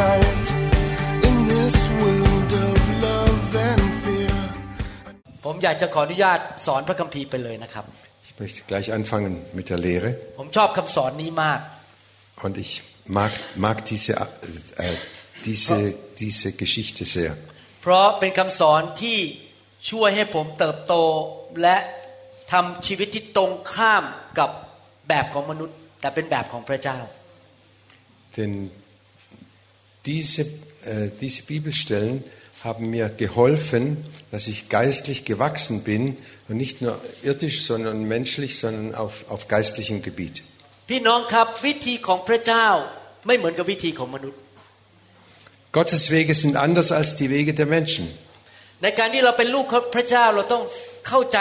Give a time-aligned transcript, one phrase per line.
[0.00, 0.46] Light
[1.28, 4.36] in this world of love and fear.
[5.44, 7.84] ผมอยากจะขออนุญาตสอนพระคัมภีร์ไปเลยนะครับ
[8.26, 11.60] Ich möchte gleich anfangen mit der Lehre ผมชอบคำสอนนี้มาก
[12.46, 12.72] und ich
[13.18, 13.32] mag,
[13.66, 14.12] mag diese,
[14.84, 14.96] äh,
[15.48, 15.76] diese,
[16.22, 17.32] diese Geschichte sehr,
[17.82, 19.18] เพราะเป็นคำสอนที่
[19.90, 20.94] ช่วยให้ผมเติบโต
[21.62, 21.76] และ
[22.52, 24.04] ทำชีวิตที่ตรงข้าม
[24.38, 24.50] กับ
[25.08, 26.98] แบบของมนุษย์ แต่เป็นแบบของพระเจ้า
[28.36, 28.52] denn
[30.07, 32.23] diese, äh, diese Bibelstellen
[32.63, 38.95] haben mir geholfen, dass ich geistlich gewachsen bin und nicht nur irdisch, sondern menschlich, sondern
[38.95, 40.43] auf, auf geistlichem Gebiet.
[40.89, 42.67] พี่น้องครับวิธีของพระเจ้า
[43.27, 44.39] ไม่เหมือนกับวิธีของมนุษย์
[45.77, 48.05] Gottes Wege sind anders als die Wege der Menschen.
[48.83, 50.63] ในการที่เราเป็นลูกของพระเจ้าเราต้อง
[51.07, 51.37] เข้าใจ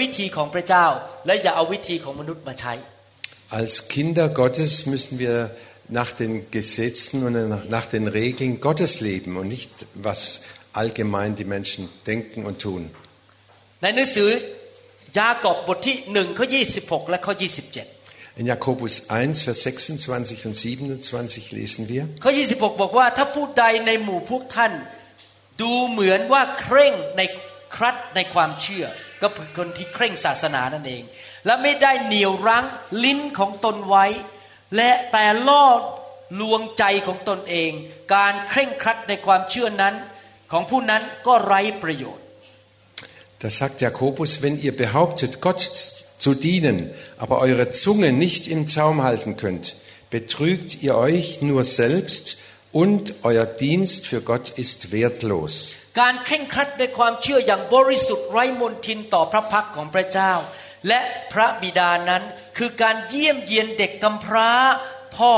[0.00, 0.86] วิธีของพระเจ้า
[1.26, 2.74] และอย่าเอาวิธีของมนุษย์มาใช้
[3.60, 5.36] Als Kinder Gottes müssen wir
[5.88, 7.34] nach den Gesetzen und
[7.70, 12.82] nach den Regeln Gottes leben und nicht, was allgemein die Menschen denken und tun.
[13.82, 14.30] ในหนังสือ
[15.18, 16.46] ยากอบบทที่หนึ่งข้อ
[16.78, 24.72] 26 และข้อ 27 In Jakobus 1, Vers 26 und 27 lesen wir, ข้อ 26 บอกว่าถ้าผู้ใดในหมู่พวกท่าน
[25.60, 27.22] ดูเหมือนว่าเคร่งใน
[27.74, 28.86] ครัดในความเชื่อ
[29.22, 31.02] ก็คือคนที่เคร่งศาสนานั่นเอง
[31.46, 32.64] และไม่ได้เหนี่ยวรั้ง
[33.04, 34.06] ลิ้นของตนไว้
[34.76, 35.66] และแต่ล่อ
[36.40, 37.72] ลวงใจของตนเอง
[38.14, 39.94] การเคร่งครัดในความเชื่อนั้น
[40.52, 42.24] ของผู้นั้นก็ไร้ประโยชน์
[43.44, 45.60] da sagt Jakobus, wenn ihr behauptet, Gott
[46.18, 49.76] zu dienen, aber eure Zunge nicht im Zaum halten könnt,
[50.08, 52.38] betrügt ihr euch nur selbst
[52.72, 55.76] und euer Dienst für Gott ist wertlos.
[56.00, 60.32] การเคร่งครัดในความเชื่ออย่างบริสุทธิ์ไร้มนทินต่อพระพักของพระเจ้า
[60.88, 61.00] และ
[61.32, 62.22] พระบิดานั้น
[62.56, 64.50] คือการเยี่ยมเยียนเด็กกำพร้า
[65.16, 65.34] พ่อ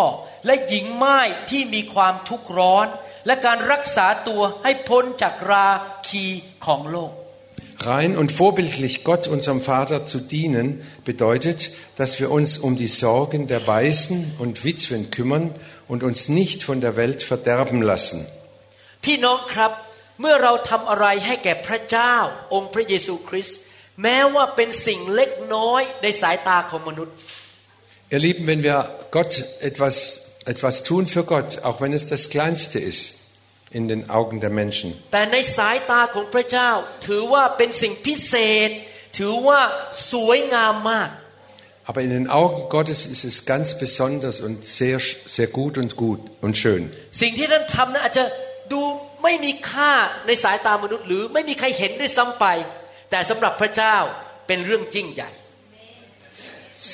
[0.47, 1.19] และหญิงไม้
[1.51, 2.87] ที่มีความทุกข์ร้อน
[3.27, 5.69] และการรักษาตัวให้พ้นจากรา
[6.09, 6.25] คี
[6.67, 7.13] ของโลก
[7.85, 13.49] Rein und vorbildlich Gott, unserem Vater, zu dienen, bedeutet, dass wir uns um die Sorgen
[13.49, 15.55] der Waisen und Witwen kümmern
[15.87, 18.19] und uns nicht von der Welt verderben lassen.
[19.05, 19.73] พี่น้องครับ
[20.21, 22.15] เมื่อเราทำอะไรให้แก่พระเจ้า
[22.55, 23.59] องค์พระเยซูคริสต์
[24.03, 27.15] แม้ว่าเป็นสิ่งเล็กน้อยในสายตาของมนุษย์
[28.15, 28.79] Ihr Lieben, wenn wir
[29.17, 29.33] Gott
[29.71, 29.97] etwas,
[30.53, 33.03] etwas tun für Gott, auch wenn es das Kleinste ist
[33.73, 36.71] in den Augen der Menschen, แต่ในสายตาของพระเจ้า
[37.07, 38.35] ถือว่าเป็นสิ่งพิเศ
[38.69, 38.71] ษ
[39.19, 39.61] ถือว่า
[40.13, 41.11] สวยงามมาก
[41.89, 44.99] aber in den Augen Gottes ist es ganz besonders und sehr,
[45.37, 46.83] sehr gut und gut und schön.
[47.23, 48.25] สิ่งที่ท่านทำนั้นอาจจะ
[48.73, 48.81] ดู
[49.23, 49.93] ไม่มีค่า
[50.27, 52.47] ในสายตามนุษย์ หรือไม่มีใครเห็นด้วยซ้ำไป
[53.12, 53.96] แต่สำหรับพระเจ้า
[54.48, 55.32] เป็นเรื่องยิ่งใหญ่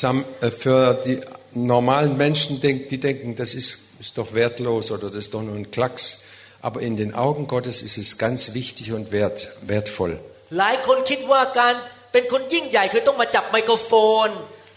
[0.01, 1.22] Sam, äh, für die
[1.53, 5.55] normalen Menschen, denk, die denken, das ist, ist doch wertlos oder das ist doch nur
[5.55, 6.23] ein Klacks.
[6.61, 10.13] Aber in den Augen Gottes ist es ganz wichtig und wert, wertvoll.
[10.59, 11.73] หลายคนคิดว่าการ
[12.11, 13.91] เป็นคนยิ่งใหญ่คือต้องมาจับไมโครโฟ
[14.25, 14.28] น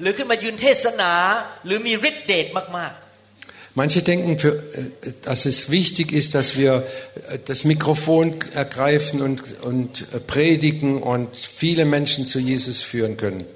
[0.01, 1.13] หรือขึ้นมายืนเทศนา
[1.67, 2.47] หรือมีฤทธิ์เดช
[2.79, 2.93] มาก
[3.75, 6.87] Manche denken, für, äh, dass es wichtig ist, dass wir
[7.29, 13.47] äh, das Mikrofon ergreifen und, und äh, predigen und viele Menschen zu Jesus führen können.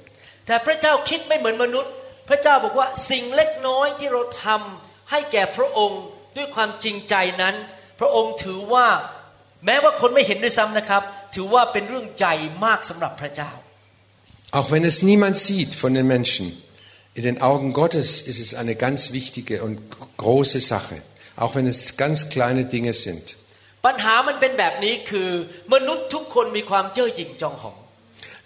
[14.52, 16.62] Auch wenn es niemand sieht von den Menschen.
[17.14, 19.78] In den Augen Gottes ist es eine ganz wichtige und
[20.16, 20.96] große Sache,
[21.36, 23.36] auch wenn es ganz kleine Dinge sind.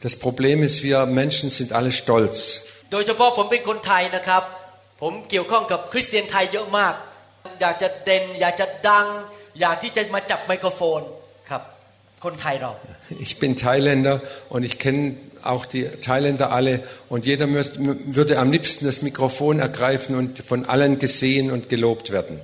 [0.01, 2.65] Das Problem ist, wir Menschen sind alle stolz.
[2.93, 4.43] โดยเฉพาะผมเป็นคนไทยนะครับ
[13.21, 16.74] Ich bin Thailänder und ich kenne auch die Thailänder alle
[17.10, 17.72] und jeder mür-
[18.18, 22.36] würde am liebsten das Mikrofon ergreifen und von allen gesehen und gelobt werden.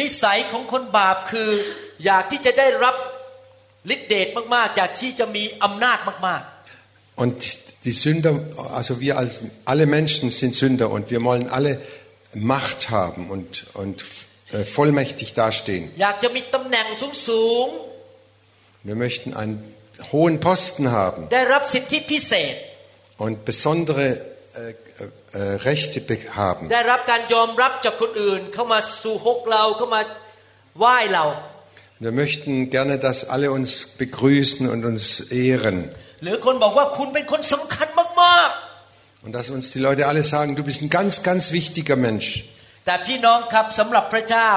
[0.00, 1.48] นิสัยของคนบาปคือ
[2.06, 2.96] อยากที่จะได้รับ
[3.94, 6.42] ฤทธิเดชมากๆ อยากที่จะมีอำนาจมาก
[7.22, 7.38] Und
[7.86, 8.32] die Sünder,
[8.78, 9.34] also wir als
[9.64, 11.72] alle Menschen sind Sünder und wir wollen alle
[12.34, 14.04] Macht haben und, und
[14.52, 15.84] äh, vollmächtig dastehen.
[16.02, 16.86] อยากจะมีตำแหน่ง
[17.28, 17.68] สูง
[18.88, 19.56] Wir möchten einen
[20.12, 22.56] hohen Posten haben ๆได้รับสิทธิพิเศษ
[23.24, 24.72] und besondere äh, äh,
[25.40, 26.62] äh, Rechte be- haben.
[26.74, 30.00] ได้รับการยอมรับจากคนอื่น เข้ามาสู่ฮกเราเข้ามา
[30.78, 31.26] ไหว้เรา
[32.06, 33.70] Wir möchten gerne, dass alle uns
[34.02, 35.04] begrüßen und uns
[35.46, 35.76] ehren.
[36.22, 37.88] หรือคนบอกว่าคุณเป็นคนสำคัญ
[38.22, 38.50] มาก
[39.24, 42.28] Und dass uns die Leute alle sagen, du bist ein ganz, ganz wichtiger Mensch.
[42.60, 44.50] ๆ แต่พี่น้องครับสำหรับพระเจ้า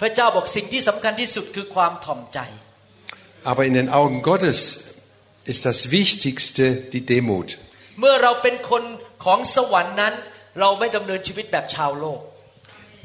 [0.00, 2.38] พระเจ้าบอกสิ่งที่สำคัญที่สุดคือความถ่อมใจ
[3.44, 4.58] Aber in den Augen Gottes
[5.44, 7.58] ist das Wichtigste die Demut.
[8.00, 8.82] เมื่อเราเป็นคน
[9.24, 10.14] ของสวรรค์นั้น
[10.60, 12.20] เราไม่ดำเนินชีวิตแบบชาวโลก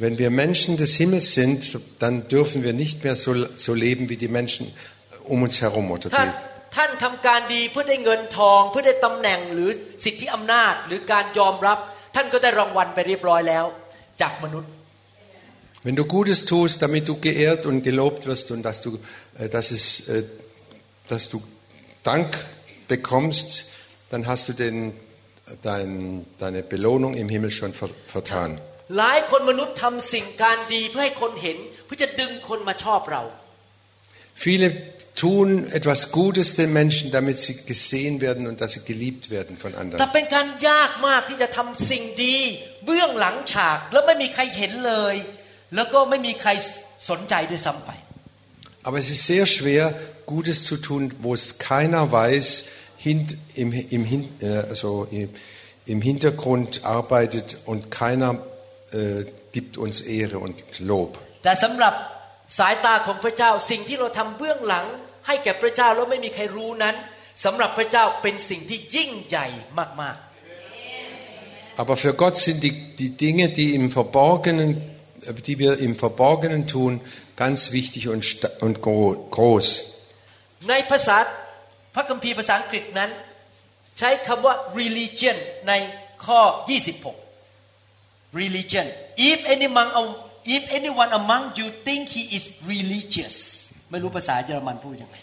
[0.03, 1.59] Wenn wir Menschen des Himmels sind,
[2.03, 3.31] dann dürfen wir nicht mehr so,
[3.65, 4.63] so leben wie die Menschen
[5.33, 9.69] um uns herum oder ท่าน die, ท่านทำการดีเพื่อได้เงินทอง เพื่อได้ตำแหน่งหรือ
[10.03, 11.77] สิทธิอำนาจ หรือการยอมรับ
[12.15, 13.65] ท่านก็ได้รางวัลไปเรียบร้อยแล้ว
[14.21, 14.71] จากมนุษย์
[15.83, 18.99] Wenn du Gutes tust, damit du geehrt und gelobt wirst und dass du,
[19.37, 20.23] äh, dass es, äh,
[21.07, 21.41] dass du
[22.03, 22.37] Dank
[22.87, 23.65] bekommst,
[24.11, 24.93] dann hast du den,
[25.61, 28.51] dein, deine Belohnung im Himmel schon ver- vertan.
[28.99, 33.23] หลายคนมนุษย์ทำสิ่งการดีเพื่อให้คนเห็น เพื่อจะดึงคนมาชอบเรา
[34.45, 34.67] Viele
[35.23, 35.47] tun
[35.79, 39.79] etwas Gutes den Menschen, damit sie gesehen werden und dass sie geliebt werden von แต่
[39.81, 40.13] anderen.
[40.13, 42.37] เป็นการยากมากที่จะทำสิ่งดี
[42.85, 45.15] เบื้องหลังฉาก แล้วไม่มีใครเห็นเลย
[45.75, 46.49] แล้วก็ไม่มีใคร
[47.09, 47.91] สนใจด้วยซ้ำไป
[48.87, 49.83] Aber es ist sehr schwer,
[50.33, 52.47] Gutes zu tun, wo es keiner weiß,
[53.07, 55.29] hint, im, im, hin- äh, also im,
[55.93, 58.31] im Hintergrund arbeitet und keiner
[58.91, 60.57] äh, gibt uns Ehre und
[60.91, 61.11] Lob.
[61.43, 61.93] แต่สำหรับ
[62.59, 64.85] สายตาของพระเจ้าสิ่งที่เราทำเบื้องหลัง
[65.27, 66.95] ให้แก่พระเจ้าแล้วไม่มีใครรู้นั้น
[67.45, 69.47] สำหรับพระเจ้าเป็นสิ่งที่ยิ่งใหญ่
[70.01, 70.17] มาก
[71.81, 74.92] Aber für Gott sind die, die Dinge, die, im Verborgenen, äh,
[75.47, 77.01] die wir im Verborgenen tun,
[77.35, 79.67] ganz wichtig und, sta- und gro- groß.
[80.23, 81.17] ๆ ในภาษา
[81.95, 83.11] พระคัมภีร์ภาษาอังกฤษนั้น
[83.99, 85.37] ใช้คำว่า religion
[85.67, 85.73] ใน
[86.25, 86.41] ข้อ
[87.39, 88.85] 26 religion
[89.31, 89.89] if anyone
[90.57, 92.43] if anyone among you think he is
[92.73, 93.35] religious
[93.91, 95.15] ไม่รู้ภาษาเยอรมันพูดยังไง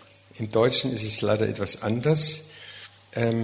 [0.43, 2.23] Im Deutschen ist es leider etwas anders.
[3.23, 3.38] Ähm,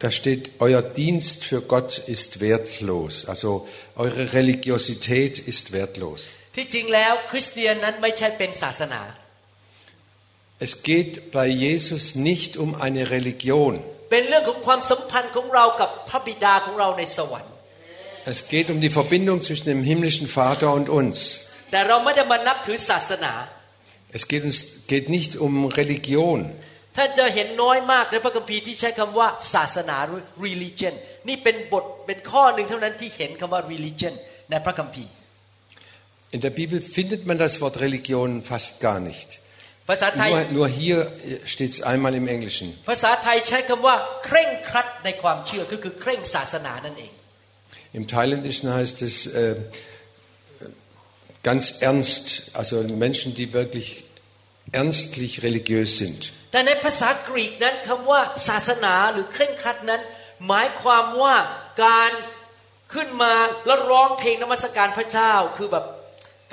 [0.00, 3.26] da steht, euer Dienst für Gott ist wertlos.
[3.26, 6.32] Also eure Religiosität ist wertlos.
[10.58, 13.84] Es geht bei Jesus nicht um eine Religion.
[18.24, 21.50] Es geht um die Verbindung zwischen dem himmlischen Vater und uns.
[24.12, 26.52] Es geht, uns, geht nicht um Religion.
[26.97, 30.93] ท่านจะเห็นน้อยมากในพระคัมภีร์ที่ใช้คำว่าศาสนาหรือ religion
[31.27, 34.13] นี่เป็นบทเป็นข้อหนึ่งเท่านั้นที่เห็นคำว่า religion
[34.49, 35.11] ในพระคัมภีร์
[36.35, 39.29] In der Bibel findet man das Wort Religion fast gar nicht.
[39.89, 40.97] ภาษาไทย Nur, nur hier
[41.53, 42.67] steht es einmal im Englischen.
[42.89, 43.95] ภาษาไทยใช้คำว่า
[44.25, 47.11] เคร่งครัดในความเชื่อก็คือเคร่งศาสนานั่นเอง
[47.99, 49.55] Im Thailändischen heißt es äh,
[51.49, 53.87] ganz ernst, also Menschen, die wirklich
[54.73, 56.33] ernstlich religiös sind.
[56.50, 60.02] แต่ในภาษากรีกนั้นคำว่าศาสนาหรือเคร่งครัดนั้น
[60.46, 61.34] หมายความว่า
[61.84, 62.12] การ
[62.94, 63.34] ขึ้นมา
[63.66, 65.86] แล้วร้องเพลงนมัสการพระเจ้าคือแบบ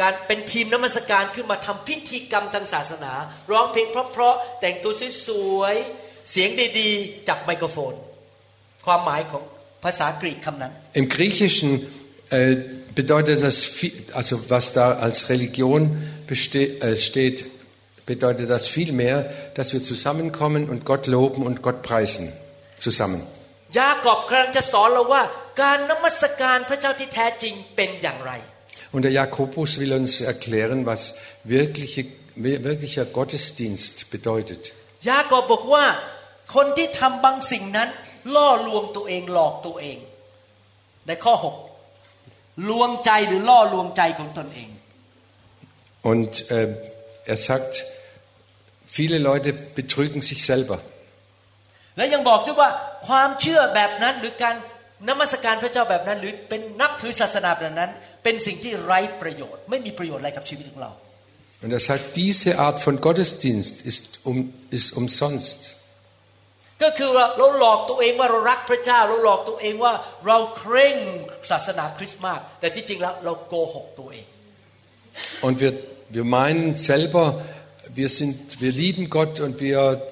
[0.02, 3.14] การเป็นทีมนมัสการขึ้นมาทำพิธีกรรมทางศาสนา
[3.52, 4.94] ร้องเพลงเพราะๆแต่งตัว
[5.28, 6.50] สวยๆเสียง
[6.80, 7.94] ดีๆจับไมโครโฟน
[8.86, 9.44] ความหมายของ
[9.84, 11.70] ภาษากรีกคำนั้น Im Griechischen
[12.38, 12.56] äh,
[13.00, 13.58] bedeutet das,
[14.20, 15.82] also was da als Religion
[16.32, 17.38] beste, äh, steht,
[18.08, 22.34] bedeutet das vielmehr, dass wir zusammenkommen und Gott loben und Gott preisen.
[22.78, 23.22] Zusammen.
[28.92, 34.74] Und der Jakobus will uns erklären, was wirkliche, wirklicher Gottesdienst bedeutet.
[46.04, 46.76] Und äh,
[47.26, 47.86] er sagt,
[48.87, 50.79] viele Leute betrügen sich selber.
[51.97, 52.71] และยังบอกด้วยว่า
[53.07, 54.55] ความเชื่อแบบนั้นหรือการ
[55.09, 57.91] นมัสการพระเจ้าแบบนั้น หรือเป็นนับถือศาสนาแบบนั้น
[58.23, 60.93] เป็นสิ่งที่ไร้ประโยชน์ ไม่มีประโยชน์อะไรกับชีวิตของเรา
[61.65, 65.61] Und er sagt, diese Art von Gottesdienst ist, um, ist umsonst.
[66.83, 69.93] ก็คือว่าเราหลอกตัวเองว่าเรารักพระเจ้า เราหลอกตัวเองว่า
[70.27, 70.97] เราเคร่ง
[71.51, 74.27] ศาสนาคริสต์มาก แต่ที่จริงแล้วเราโกหกตัวเอง
[75.47, 75.73] Und wir,
[76.17, 77.27] wir meinen selber,
[77.95, 80.03] wir, sind, wir lieben Gott und wir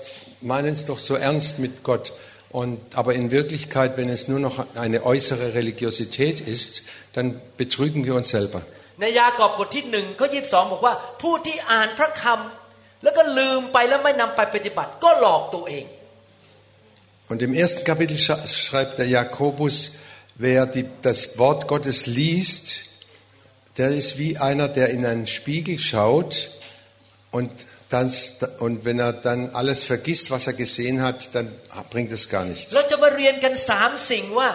[0.41, 2.13] meinen es doch so ernst mit Gott.
[2.51, 8.15] Und, aber in Wirklichkeit, wenn es nur noch eine äußere Religiosität ist, dann betrügen wir
[8.15, 8.63] uns selber.
[9.01, 10.41] ในยากอบบทที่หนึ่งข้อยี
[10.73, 15.85] บอกว่า ผู้ที่อ่านพระคำแล้วก็ลืมไปแล้วไม่นำไปปฏิบัติ ก็หลอกตัวเอง
[17.31, 19.77] Und im ersten Kapitel sch- schreibt der Jakobus,
[20.35, 22.87] wer die, das Wort Gottes liest,
[23.79, 26.51] der ist wie einer, der in einen Spiegel schaut
[27.35, 27.51] und,
[27.91, 28.13] dann,
[28.59, 31.47] und wenn er dann alles vergisst, was er gesehen hat, dann
[31.91, 32.73] bringt es gar nichts.
[32.75, 34.49] เราจะมาเรียนกันสามสิ่งว่า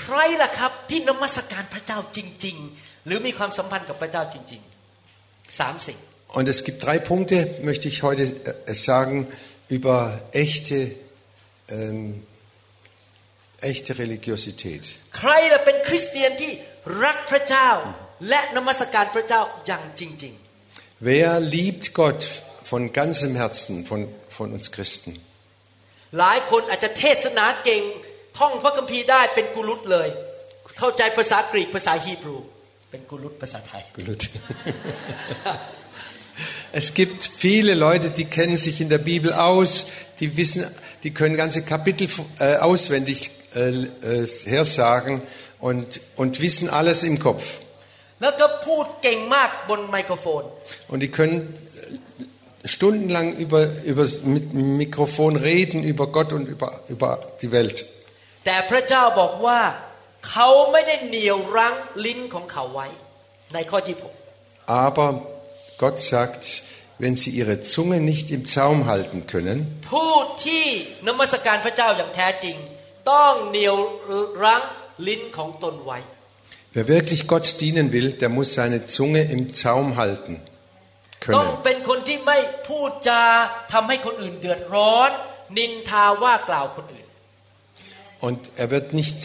[0.00, 5.98] ใครล่ะครับที่นมัสการพระเจ้าจริง ๆ หรือมีความสัมพันธ์กับพระเจ้าจริงๆสามสิ่ง
[6.38, 9.28] Und es gibt drei Punkte, möchte ich heute äh, sagen,
[9.68, 10.90] über echte,
[11.70, 12.26] ähm,
[13.60, 14.82] echte Religiosität.
[15.18, 16.52] ใครล่ะเป็นคริสเตียนที่
[17.04, 17.70] รักพระเจ้า
[18.28, 20.34] และนมัสการพระเจ้าอย่างจริง
[21.00, 22.26] Wer liebt Gott
[22.70, 25.12] von ganzem Herzen, von, von uns Christen?
[25.20, 25.34] ๆ
[26.18, 27.82] หลายคนอาจจะเทศนาเก่ง
[28.38, 30.08] ท่องพระคัมภีร์ได้เป็นกุลุตเลย
[30.78, 32.36] เข้าใจภาษากรีกภาษาฮีบรู
[32.90, 34.22] เป็นกุลุตภาษาไทย Gut.
[36.72, 39.86] Es gibt viele Leute, die kennen sich in der Bibel aus,
[40.18, 40.64] die wissen,
[41.04, 42.08] die können ganze Kapitel
[42.40, 45.22] äh, auswendig äh, äh, hersagen
[45.60, 47.44] und, und wissen alles im Kopf.
[48.20, 50.42] แล้วก็พูดเก่งมากบนไมโครโฟน
[50.92, 51.38] Und die können
[52.74, 53.60] stundenlang über,
[53.90, 54.14] über das
[54.82, 57.10] Mikrofon reden, über Gott und über, über
[57.42, 57.78] die Welt.
[58.44, 59.60] แต่พระเจ้าบอกว่า
[60.28, 61.74] เขาไม่ได้เหนี่ยวรั้ง
[62.04, 62.86] ลิ้นของเขาไว้
[63.54, 64.12] ในข้อที่ผม
[64.84, 65.08] Aber
[65.82, 66.44] Gott sagt,
[67.02, 69.58] wenn sie ihre Zunge nicht im Zaum halten können,
[69.90, 70.14] ผู้
[70.44, 70.66] ที่
[71.08, 72.56] นมัสการพระเจ้าอย่างแท้จริง
[73.10, 73.76] ต้องเหนี่ยว
[74.44, 74.62] รั้ง
[75.06, 75.98] ลิ้นของตนไว้
[76.74, 80.34] wer wirklich Gott dienen will, der muss seine Zunge im Zaum halten
[81.36, 81.64] ต้อง können.
[81.64, 82.38] เป็นคนที่ไม่
[82.68, 83.22] พูดจา
[83.72, 85.10] ทำให้คนอื่นเดือดร้อน
[85.56, 87.06] นินทาว่ากล่าวคนอื่น
[88.26, 89.18] Und er wird nicht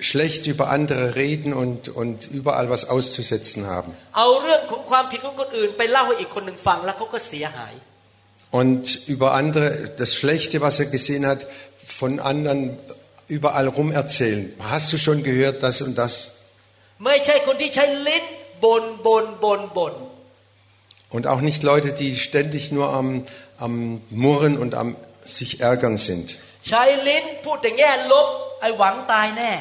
[0.00, 3.90] schlecht über andere reden und, und überall was auszusetzen haben.
[4.16, 7.74] เอาเรื่องของความผิดของคนอื่น ไปเล่าให้อีกคนหนึ่งฟังแล้วเขาก็เสียหาย
[8.60, 11.46] Und über andere, das Schlechte, was er gesehen hat,
[11.86, 12.76] von anderen
[13.26, 14.52] überall rum erzählen.
[14.58, 16.35] Hast du schon gehört das und das?
[17.04, 18.24] ไม่ใช่คนที่ใช้ลิ้น
[18.64, 19.94] บนบนบนบน
[21.16, 23.26] Und auch nicht Leute, die ständig nur am,
[23.58, 24.96] am Murren und am
[25.36, 26.26] sich ärgern sind.
[26.68, 28.28] ใช้ลิ้นพูดแต่แง่ลบ
[28.60, 29.52] ไอ้หวังตายแน่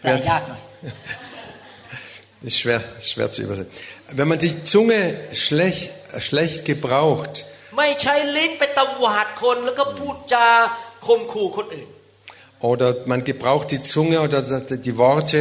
[0.00, 0.62] แ ต่ยากหน่อย
[2.48, 3.72] Ist schwer, schwer zu übersetzen.
[4.12, 5.00] Wenn man die Zunge
[5.32, 5.90] schlecht,
[6.28, 7.34] schlecht gebraucht,
[7.76, 10.48] ไม่ใช้ลิ้นไปตวาดคนแล้วก็พูดจา
[11.06, 11.88] ข่มขู่คนอื่น
[12.60, 15.38] oder man gebraucht die Zunge oder die Worte,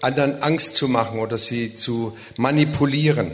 [0.00, 3.28] anderen Angst zu machen oder sie zu manipulieren.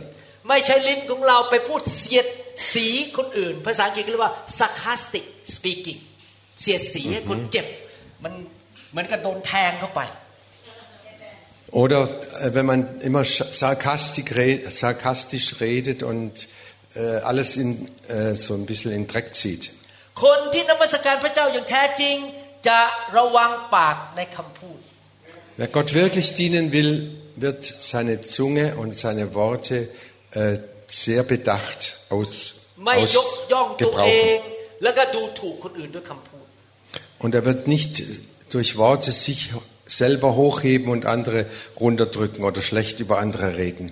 [0.49, 2.27] ไม่ใช่ลิ้นของเราไปพูดเสียด
[2.73, 2.87] สี
[3.17, 5.25] คนอื่น ภาษาอังกฤษเรียกว่า sarcastic
[5.55, 6.01] speaking
[6.61, 7.67] เสียดสีให้คนเจ็บ
[8.25, 8.33] มัน
[8.91, 10.03] เหมือนกับโดนแทงเข้าไป
[11.83, 12.01] Oder
[12.43, 16.49] äh, wenn man immer sarkastisch, red, sarkastisch redet und
[16.95, 19.65] äh, alles in, äh, so ein bisschen in Dreck zieht.
[20.25, 22.17] คนที่นมัสการพระเจ้าอย่างแท้จริง
[22.69, 22.81] จะ
[23.17, 24.79] ระวังปากในคำพูด
[25.61, 26.93] Wer Gott wirklich dienen will,
[27.45, 29.89] wird seine Zunge und seine Worte
[30.33, 30.59] äh,
[31.03, 31.81] sehr bedacht
[32.15, 32.31] aus,
[32.85, 34.83] ไม่ยกย่องตัวเอง ausgebrauchen.
[34.83, 36.47] แล้วก็ดูถูกคนอื่นด้วยคำพูด
[37.23, 37.93] Und er wird nicht
[38.55, 39.41] durch Worte sich
[40.01, 41.41] selber hochheben und andere
[41.83, 43.87] runterdrücken oder schlecht über andere reden.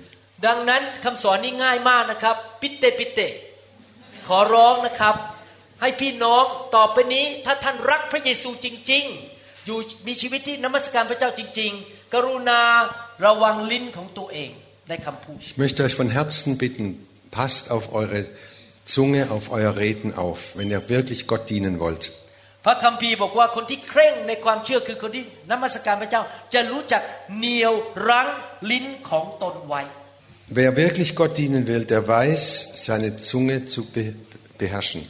[0.47, 3.21] ดังนั้นคำสอนนี้ง่ายมากนะครับ ปิเตปิเต
[4.29, 5.15] ขอร้องนะครับ
[5.81, 6.45] ให้พี่น้อง
[6.77, 9.05] ต่อไปนี้ถ้าท่านรักพระเยซูจริง
[9.37, 12.61] ๆ อยู่มีชีวิตที่นมัสการพระเจ้าจริง ๆ กรุณา
[13.27, 14.51] ระวังลิ้นของตัวเอง
[14.89, 16.87] ในคำพูด Ich möchte euch von Herzen bitten,
[17.39, 18.21] passt auf eure
[18.93, 22.05] Zunge, auf euer Reden auf, wenn ihr wirklich Gott dienen wollt.
[22.65, 26.23] พระคัมภีร์บอกว่าคนที่เคร่งในความเชื่อคือคนที่นมัสการพระเจ้า
[26.55, 27.03] จะรู้จัก
[27.39, 27.73] เหนียว
[28.09, 28.29] รั้ง
[28.71, 29.83] ลิ้นของตนไว้
[30.59, 32.45] Wer wirklich Gott dienen will, der weiß,
[32.87, 34.15] seine Zunge zu be
[34.59, 35.03] beherrschen.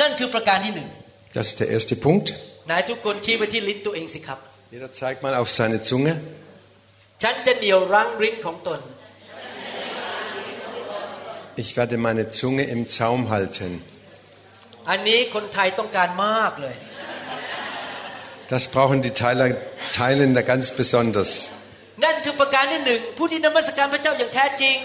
[0.00, 0.88] นั่นคือประการที่หนึ่ง
[1.36, 2.26] Das ist der erste Punkt.
[2.70, 4.38] นายทุกคนชี้ไปที่ลิ้นตัวเองสิครับ
[4.72, 6.14] Jeder zeigt mal auf seine Zunge.
[7.22, 8.80] ฉันจะเหนียวรั้งลิ้นของตน
[11.62, 13.72] Ich werde meine Zunge im Zaum halten.
[14.90, 16.74] อันนี้คนไทยต้องการมากเลย
[18.52, 19.48] Das brauchen die Thailer,
[19.98, 21.32] Thailänder ganz besonders.
[22.04, 24.76] นั่นคือประการที่หนึ่งผู้ที่นมัสการพระเจ้าอย่างแท้จริง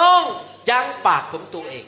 [0.00, 0.22] ต้อง
[0.70, 1.84] ยั้งปากของตัวเอง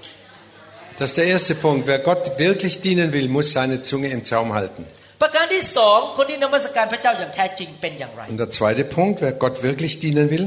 [1.01, 1.87] Das ist der erste Punkt.
[1.87, 4.83] Wer Gott wirklich dienen will, muss seine Zunge im Zaum halten.
[5.23, 10.47] ประการที่สองคนที่นมัสการพระเจ้าอย่างแท้จริงเป็นอย่างไร Und der zweite Punkt, wer Gott wirklich dienen will,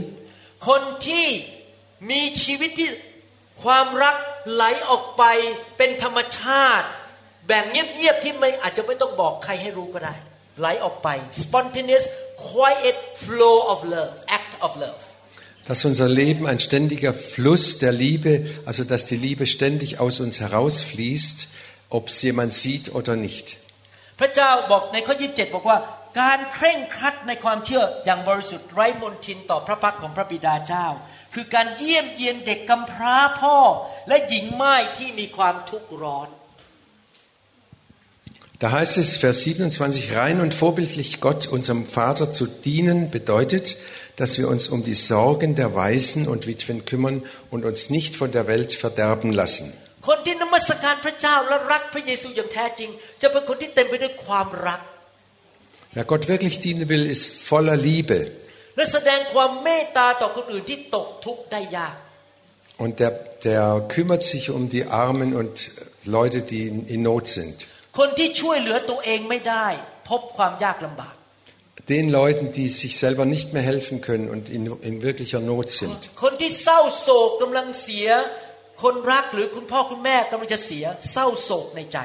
[0.67, 1.27] คนที่
[2.11, 2.89] มีชีวิตที่
[3.63, 4.15] ความรัก
[4.53, 5.23] ไหลออกไป
[5.77, 6.87] เป็นธรรมชาติ
[7.47, 10.15] แบ่งเงียบๆที่ไม่อาจจะไม่ต้องบอกใครให้รู้ก็ได้
[10.59, 11.07] ไหลออกไป
[11.43, 12.05] spontaneous
[12.49, 15.01] quiet flow of love act of love
[15.67, 20.39] Dass unser Leben ein ständiger Fluss der Liebe, also dass die Liebe ständig aus uns
[20.39, 21.47] herausfließt,
[21.89, 23.57] ob es jemand sieht oder nicht.
[24.19, 25.77] พระเจ้าบอกในข้อ27 บอกว่า
[26.21, 30.87] การเคร่งครัดในความเชื่ออย่างบริสุทธิ์ไร้มนทินต่อพระพักของพระบิดาเจ้า
[31.33, 33.57] คือการเยี่ยมเยียนเด็กกำพร้าพ่อ
[34.07, 36.29] และหญิงม่ายที่มีความทุกข์ร้อน
[38.63, 43.77] Da heißt es, Vers 27, rein und vorbildlich Gott, unserem Vater, zu dienen, bedeutet,
[44.19, 48.31] dass wir uns um die Sorgen der Waisen und Witwen kümmern und uns nicht von
[48.31, 49.67] der Welt verderben lassen.
[50.07, 52.89] คนที่นมัสการพระเจ้าและรักพระเยซูอย่างแท้จริง
[53.21, 54.81] จะเป็นคนที่เต็มไปด้วยความรัก
[55.95, 58.19] Wer Gott wirklich dienen will, ist voller Liebe.
[58.75, 61.95] และแสดงความเมตตาต่อคนอื่นที่ตกทุกข์ได้ยาก
[62.83, 63.11] Und der,
[63.49, 63.63] der
[63.93, 65.55] kümmert sich um die Armen und
[66.05, 67.55] Leute, die in, in Not sind.
[67.97, 69.67] คนที่ช่วยเหลือตัวเองไม่ได้
[70.09, 71.15] พบความยากลำบาก
[71.95, 75.99] Den Leuten, die sich selber nicht mehr helfen können und in, in wirklicher Not sind.
[76.23, 78.07] คนที่เศร้าโศกกำลังเสีย
[78.83, 81.99] คนรักหรือคุณพ่อคุณแม่กำลังจะเสีย เศร้าโศกในใจ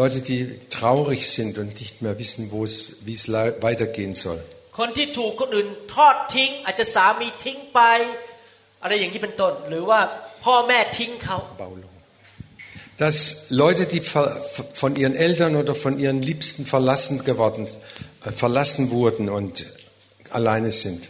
[0.00, 0.40] Leute, die
[0.78, 2.76] traurig sind und nicht mehr wissen, wo es,
[3.06, 4.38] wie es le- weitergehen soll.
[4.78, 7.80] คนที่ถูกคนอื่นทอดทิ้ง อาจจะสามีทิ้งไป
[8.82, 10.00] อะไรอย่างนี้เป็นต้น หรือว่า
[10.44, 11.94] พ่อแม่ทิ้งเขา Baulung.
[13.04, 14.36] Dass Leute, die ver-
[14.74, 19.65] von ihren Eltern oder von ihren Liebsten verlassen geworden, äh, äh, verlassen wurden und
[20.31, 21.09] alleine sind.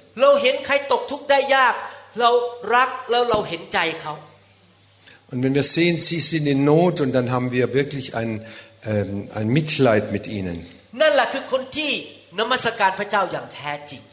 [5.32, 8.46] Und wenn wir sehen, sie sind in Not und dann haben wir wirklich ein,
[8.86, 10.68] ähm, ein Mitleid mit ihnen.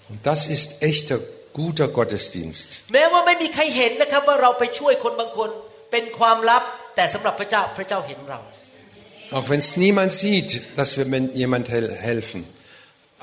[0.09, 1.19] Und das ist echter
[1.53, 2.83] guter Gottesdienst.
[9.31, 12.45] Auch wenn es niemand sieht, dass wir jemand helfen.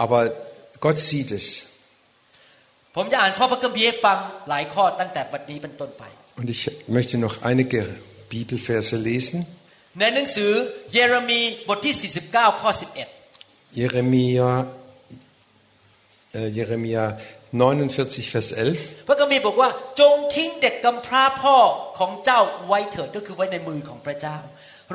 [0.02, 0.20] Aber
[0.84, 1.46] Gott sieht es.
[2.96, 4.18] ผมจะอ่านข้อพระคัมภีร์ให้ฟัง
[4.48, 6.04] หลายข้อตั้งแต่บัดนี้เป็นต้นไป
[6.38, 6.62] Und ich
[6.96, 7.80] möchte noch einige
[8.32, 9.38] Bibelverse lesen.
[10.00, 10.52] ในหนังสือ
[10.92, 11.94] เยเรมีบทที่
[12.30, 12.70] 49 ข้อ
[13.78, 14.50] Jeremia,
[16.32, 17.04] äh, Jeremia
[17.52, 18.78] 49, Vers 11.
[18.96, 19.68] 11 พระคัมภีร์บอกว่า
[20.00, 21.56] จงทิ้งเด็กกำพร้าพ่อ
[21.98, 24.36] ของเจ้าไว้เถิดก็คือไว้ในมือของพระเจ้า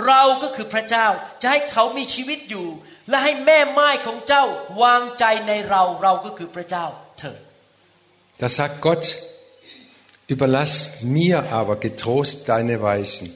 [0.06, 1.08] เราก็คือพระเจ้า
[1.42, 2.68] จะให้เขามีชีวิตอยู่
[3.10, 4.44] และให้แม่ไม้ของเจ้า
[4.82, 6.86] วางใจในเราเราก็คือพระเจ้า
[7.20, 7.42] เถิด
[8.42, 9.06] Da sagt Gott,
[10.34, 13.28] überlass mir aber getrost deine Weisen.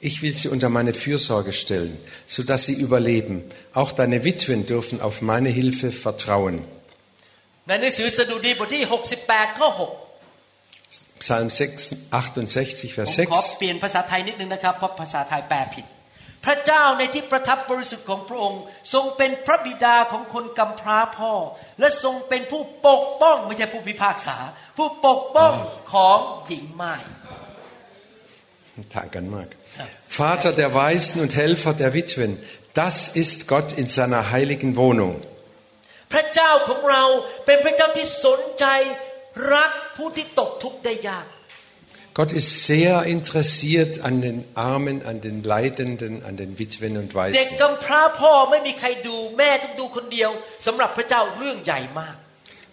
[0.00, 3.36] Ich will sie unter meine Fürsorge stellen, sodass sie überleben.
[3.72, 6.56] Auch deine Witwen dürfen auf meine Hilfe vertrauen.
[7.68, 8.82] ในหนังสือสดุดีบทที่
[9.20, 9.97] 68 ข้อ 6
[11.25, 11.59] Psalm 6,
[12.11, 12.45] 68, ผม
[12.97, 13.59] Vers ขอ 6.
[13.59, 15.85] เปลี่ยนภาษาไทยนิดนึงนะครับเพราะภาษาไทยแปลผิด
[16.45, 18.61] พระเจ้าในที่ประทับบริสุทธิ์ของพระองค์
[18.93, 21.33] ทรงเป็นพระบิดาของคนกำพร้าพ่อ
[21.79, 24.37] และทรงเป็นผู้ปกป้องไม่ใช่ผู้พิพากษา
[24.77, 25.53] ผู้ปกป้อง
[25.93, 26.95] ของหญิงไม้
[28.95, 29.49] Tag an Mark.
[30.07, 32.39] Vater der Weisen und Helfer der Witwen,
[32.73, 35.15] das ist Gott in seiner heiligen Wohnung.
[36.13, 37.03] พระเจ้าของเรา
[37.45, 38.65] เป็นพระเจ้าที่สนใจ
[39.53, 41.25] รักผู้ที่ตกทุกข์ได้ยาก
[42.19, 47.39] Gott ist sehr interessiert an den Armen, an den Leidenden, an den Witwen und Waisen.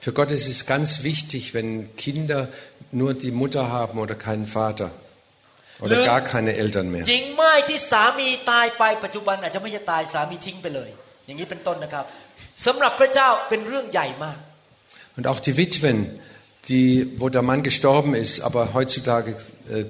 [0.00, 2.48] Für Gott ist es ganz wichtig, wenn Kinder
[2.90, 4.90] nur die Mutter haben oder keinen Vater
[5.80, 7.04] oder gar keine Eltern mehr.
[15.16, 16.20] Und auch die Witwen
[16.68, 19.36] die, wo der Mann gestorben ist, aber heutzutage
[19.70, 19.84] äh,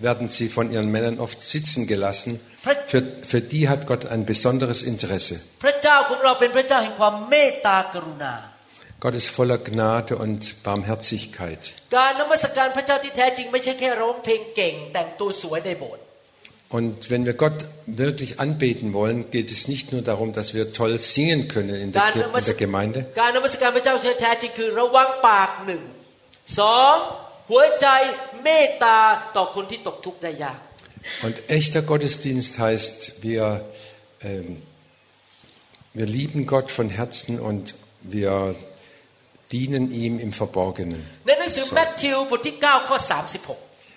[0.00, 2.40] werden sie von ihren Männern oft sitzen gelassen.
[2.86, 5.40] Für, für die hat Gott ein besonderes Interesse.
[9.00, 11.72] Gott ist voller Gnade und Barmherzigkeit.
[16.70, 20.98] Und wenn wir Gott wirklich anbeten wollen, geht es nicht nur darum, dass wir toll
[20.98, 23.06] singen können in der, Kir in der Gemeinde.
[31.22, 33.64] Und echter Gottesdienst heißt, wir,
[34.22, 34.62] ähm,
[35.94, 38.54] wir lieben Gott von Herzen und wir
[39.52, 41.02] dienen ihm im Verborgenen.
[41.64, 41.74] So.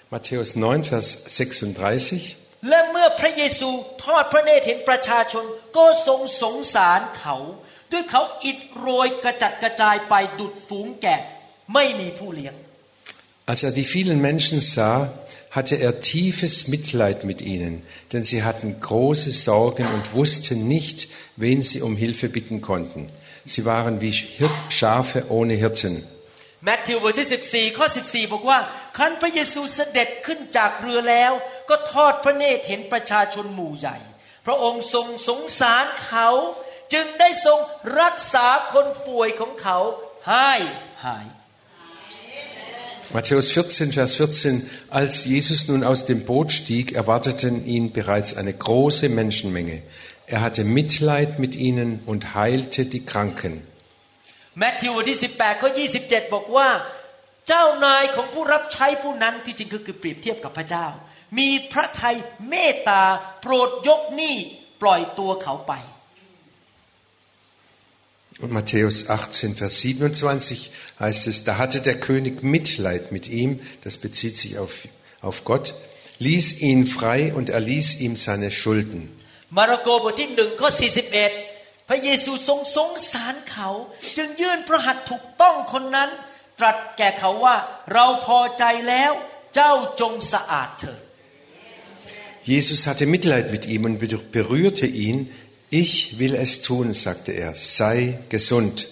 [0.09, 2.37] Matthäus 9, Vers 36.
[2.67, 3.69] และเมื่อพระเยซู
[4.03, 5.45] ทอดพระเนตรเห็นประชาชน
[5.77, 7.35] ก็ทรงสงสารเขา
[7.91, 11.21] ด้วยเขาอิดโรยกระจัดกระจายไปดุดฝูงแกะ
[11.73, 12.55] ไม่มีผู้เลี้ยง
[13.51, 14.97] Als er die vielen Menschen sah,
[15.57, 21.61] hatte er tiefes Mitleid mit ihnen, denn sie hatten große Sorgen und wussten nicht, wen
[21.61, 23.09] sie um Hilfe bitten konnten.
[23.45, 25.95] Sie waren wie Hir Schafe ohne Hirten.
[26.65, 28.59] แมทธิวบทที่14ข้อ14บอกว่า
[28.97, 31.31] ครั้นพระเยซูเสด็จขึ้นจากเรือแล้ว
[31.71, 33.97] ก็ทอดพระเนตรเห็นประชาชนหมู่ใหญ่
[34.45, 36.29] พระองค์ทรงสงสารเขา
[36.93, 37.59] จึงได้ทรง
[38.01, 39.77] รักษาคนป่วยของเขา
[40.29, 40.51] ให้
[41.05, 41.27] หาย
[43.15, 44.69] Matthäus 14, Vers 14.
[44.89, 49.81] Als Jesus nun aus dem Boot stieg, erwarteten ihn bereits eine große Menschenmenge.
[50.27, 53.53] Er hatte Mitleid mit ihnen und heilte die Kranken.
[54.59, 55.69] แมทธิวบทที่18ข้อ
[56.01, 56.69] 27บอกว่า
[57.47, 60.85] เจ้านายของผู้รับใช้ผู้นั้นที่จริงคือเปรียบเทียบกับพระเจ้า
[61.38, 62.16] มีพระทัย
[62.48, 63.02] เมตตา
[63.40, 64.36] โปรดยกหนี้
[64.82, 65.74] ปล่อยตัวเขาไป
[68.38, 70.70] Und Matthäus 18, Vers 27
[71.00, 74.86] heißt es, da hatte der König Mitleid mit ihm, das bezieht sich auf,
[75.22, 75.72] auf Gott,
[76.18, 79.00] ließ ihn frei und erließ ihm seine Schulden.
[79.56, 80.70] มาระโกบทที่หนึ่งข้อ
[81.28, 83.68] 41 พระเยซูทรงสงสารเขา
[84.16, 86.10] จึงยื่นพระหัตถ์ถูกต้องคนนั้น
[86.58, 87.56] ตรัสแก่เขาว่า
[87.92, 89.12] เราพอใจแล้ว
[89.54, 91.02] เจ้าจงสะอาดเถิด
[92.42, 93.98] Jesus hatte Mitleid mit ihm und
[94.32, 95.32] berührte ihn.
[95.70, 98.86] Ich will es tun, sagte er, sei gesund.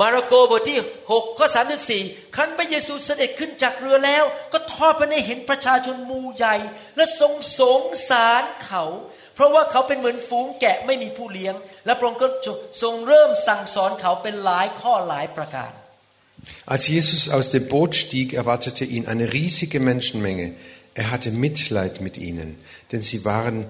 [0.00, 0.78] มาระโกบทที่
[1.10, 1.46] 6ข้อ
[1.90, 6.56] 34 ครั้นพระเยซูเสด็จขึ้นจากเรือแล้ว ก็ทอดพระเนตรเห็นประชาชนหมู่ใหญ่
[6.96, 8.84] และทรงสงสารเขา
[9.34, 11.54] เพราะว่าเขาเป็นเหมือนฝูงแกะไม่มีผู้เลี้ยง
[11.86, 12.28] และพระองค์ก็
[12.82, 15.72] ทรงเริ่มสั่งสอนเขาเป็นหลายข้อหลายประการ
[16.66, 20.46] Als Jesus aus dem Boot stieg, erwartete ihn eine riesige Menschenmenge.
[20.95, 22.57] Er hatte Mitleid mit ihnen,
[22.91, 23.65] denn sie waren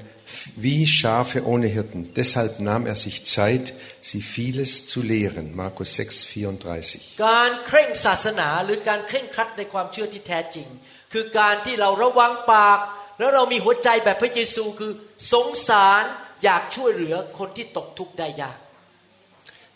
[0.55, 2.13] wie Schafe ohne Hirten.
[2.15, 5.55] Deshalb nahm er sich Zeit, sie vieles zu lehren.
[5.55, 7.15] Markus 6, 34.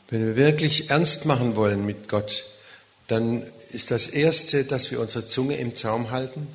[0.09, 2.45] Wenn wir wirklich ernst machen wollen mit Gott,
[3.07, 6.47] dann ist das Erste, dass wir unsere Zunge im Zaum halten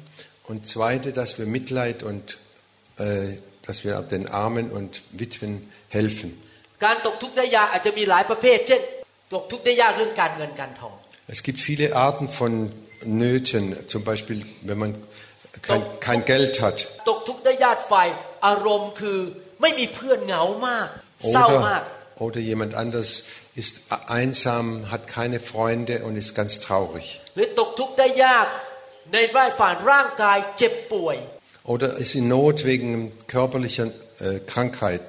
[0.52, 2.36] und zweite, dass wir Mitleid und
[2.98, 6.38] äh, dass wir den Armen und Witwen helfen.
[11.26, 12.70] Es gibt viele Arten von
[13.02, 14.94] Nöten, zum Beispiel wenn man
[15.62, 16.86] kein, kein Geld hat.
[21.22, 21.86] Oder,
[22.16, 27.22] oder jemand anders ist einsam, hat keine Freunde und ist ganz traurig.
[29.10, 31.18] หรือตกทุกข์ได้ยากในฝ่ายร่างกายเจ็บป่วย
[31.72, 33.86] Oder ist in Not wegen körperlicher
[34.26, 35.06] äh, Krankheit.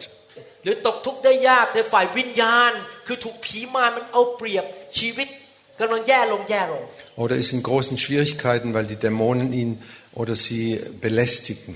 [0.63, 2.71] หรือตกทุกข์ได้ยากในฝ่ายวิญญาณ
[3.07, 4.65] คือถูกผีมารมันเอาเปรียบ
[4.99, 5.27] ชีวิต
[5.79, 6.83] กำลังแย่ลงแย่ลง
[7.23, 9.71] Oder ist in großen Schwierigkeiten, weil die Dämonen ihn
[10.21, 10.65] oder sie
[11.05, 11.71] belästigen.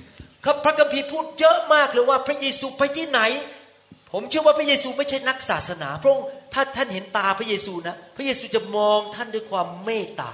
[0.46, 3.22] ครับพระคัมภีร์พูดเยอะมากเลยว่าพระเยซูไปที่ไหน
[4.14, 10.32] ผมเชื่อว่าพระเยซูไม่ใช่นักศาสนาพระองค์ถ้าท่านเห็นตาพระเยซูนะ พระเยซูจะมองท่านด้วยความเมตตา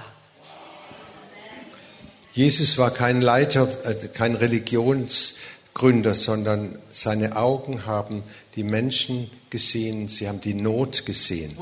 [2.34, 8.24] Jesus war kein Leiter, äh, kein Religionsgründer, sondern seine Augen haben
[8.56, 11.56] die Menschen gesehen, sie haben die Not gesehen.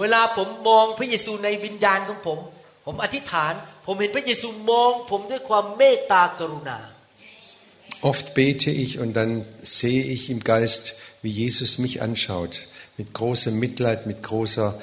[8.01, 12.63] Oft bete ich und dann sehe ich im Geist, wie Jesus mich anschaut,
[12.97, 14.81] mit großem Mitleid, mit großer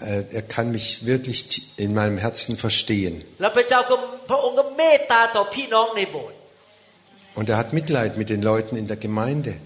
[0.00, 3.24] äh, er kann mich wirklich in meinem Herzen verstehen.
[7.34, 9.56] Und er hat Mitleid mit den Leuten in der Gemeinde.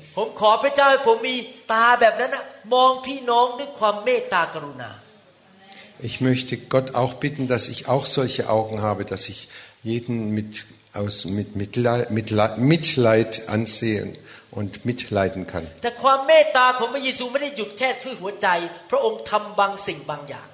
[5.98, 9.48] Ich möchte Gott auch bitten, dass ich auch solche Augen habe, dass ich
[9.82, 14.14] jeden mit, aus, mit Mitleid, Mitleid, Mitleid ansehe
[14.57, 15.65] und mitleiden kann.
[15.83, 18.47] แต่ความเมตตาของพระเยซูไม่ได้หยุดแค่ที่หัวใจ
[18.91, 20.47] พระองค์ทำบางสิ่งบางอย่าง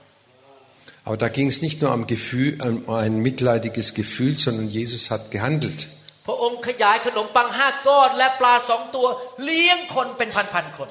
[1.08, 5.24] Aber da ging es nicht nur am Gefühl, um ein mitleidiges Gefühl, sondern Jesus hat
[5.36, 5.82] gehandelt.
[6.28, 9.08] พระองค์ขยายขนมปังห้าก้อนและปลาสองตัว
[9.44, 10.90] เลี้ยงคนเป็นพันๆคน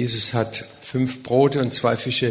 [0.00, 0.52] Jesus hat
[0.92, 2.28] fünf Brote und zwei Fische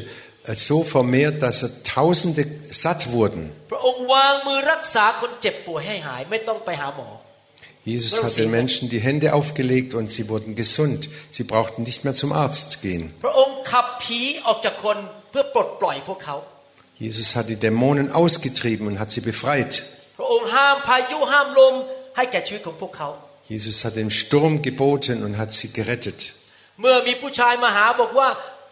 [0.49, 2.43] äh, so vermehrt, dass er Tausende
[2.83, 3.43] satt wurden.
[3.71, 7.09] พระองค์วางมือรักษาคนเจ็บป่วยให้หาย ไม่ต้องไปหาหมอ
[7.85, 11.09] Jesus hat den Menschen die Hände aufgelegt und sie wurden gesund.
[11.31, 13.03] Sie brauchten nicht mehr zum Arzt gehen.
[13.23, 14.97] พระองค์ขับผีออกจากคน
[15.31, 16.35] เพื่อปลดปล่อยพวกเขา
[17.03, 19.71] Jesus hat die Dämonen ausgetrieben und hat sie befreit.
[20.17, 21.73] พระองค์ห้ามพายุห้ามลม
[22.17, 23.09] ให้แก่ชีวิตของพวกเขา
[23.53, 26.19] Jesus hat dem Sturm geboten und hat sie gerettet.
[26.81, 28.29] เมื่อมีผู้ชายมาหาบอกว่า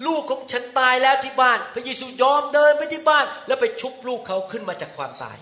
[0.08, 5.38] ลูกของฉันตายแล้วที่บ้าน พระเยซูยอมเดินไปที่บ้าน แล้วไปชุบลูกเขาขึ้นมาจากความตาย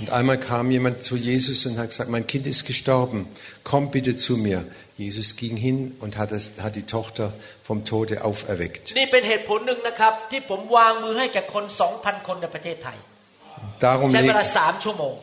[0.00, 3.28] Und einmal kam jemand zu Jesus und hat gesagt, mein Kind ist gestorben,
[3.62, 4.64] komm bitte zu mir.
[4.96, 7.26] Jesus ging hin und hat, es, hat die Tochter
[7.62, 8.84] vom Tode auferweckt.
[8.98, 11.64] นี่เป็นเหตุผลหนึ่งนะครับ ที่ผมวางมือให้แก่คน
[11.96, 12.98] 2,000 คนในประเทศไทย
[13.84, 15.14] Darum, ใช้เว leg, ลาสามชั่วโมง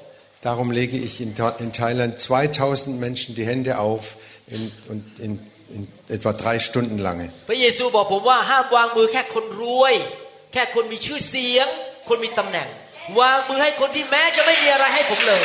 [0.48, 4.04] darum lege ich in, Tha- in Thailand 2000 Menschen die Hände auf
[4.56, 5.32] in, und in,
[5.76, 5.82] in
[6.16, 7.26] etwa drei Stunden lange.
[7.50, 9.94] พระเยซูบอกผมว่าห้ามวางมือแค่คนรวย
[10.54, 11.68] แค่คนมีชื่อเสียง
[12.10, 12.68] คนมีตำแหน่ง
[13.20, 15.42] วางมือให้คนที่แม้จะไม่มีอะไรให้ผมเลย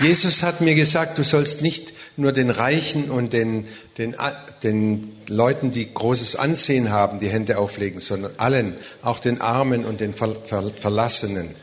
[0.00, 4.16] Jesus hat mir gesagt, du sollst nicht nur den Reichen und den, den,
[4.62, 10.00] den Leuten, die großes Ansehen haben, die Hände auflegen, sondern allen, auch den Armen und
[10.00, 11.54] den Ver, Ver, Verlassenen.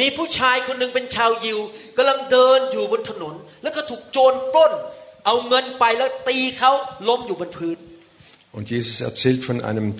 [0.00, 1.58] มีผู้ชายคนหนึ่งเป็นชาวยิว
[1.96, 4.72] กำลังเดินอยู่บนถนน แล้วก็ถูกโจรปล้น
[5.26, 6.72] เอาเงินไปแล้วตีเขา
[7.08, 7.76] ล้มอยู่บนพื้น
[8.53, 9.95] und Jesus erzählt von einem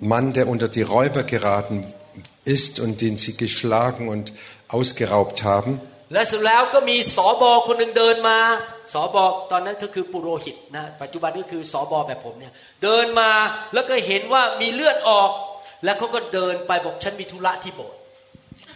[0.00, 1.86] Mann, der unter die Räuber geraten
[2.44, 4.32] ist und den sie geschlagen und
[4.68, 5.80] ausgeraubt haben.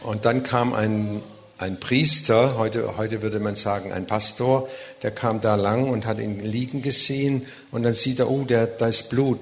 [0.00, 1.22] Und dann kam ein
[1.59, 4.69] ein Priester, heute, heute würde man sagen ein Pastor,
[5.03, 8.67] der kam da lang und hat ihn liegen gesehen und dann sieht er, oh, der,
[8.67, 9.38] da ist Blut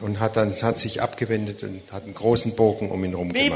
[0.00, 3.50] und hat dann hat sich abgewendet und hat einen großen Bogen um ihn herum gemacht.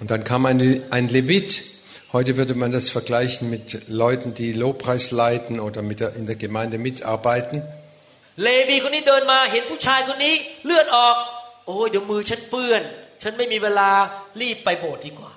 [0.00, 1.62] Und dann kam ein, ein Levit,
[2.12, 6.76] Heute würde man das vergleichen mit Leuten, die Lobpreis leiten oder der, in der Gemeinde
[6.76, 7.62] mitarbeiten.
[8.43, 10.33] เลวีคนนี้เดินมาเห็นผู้ชายคนนี้
[10.65, 11.15] เลือดออก
[11.65, 12.81] โอ้ยเดี๋ยวมือฉันเปื้อน
[13.23, 13.89] ฉันไม่มีเวลา
[14.41, 15.31] รีบไปโบสถ์ดีกว่า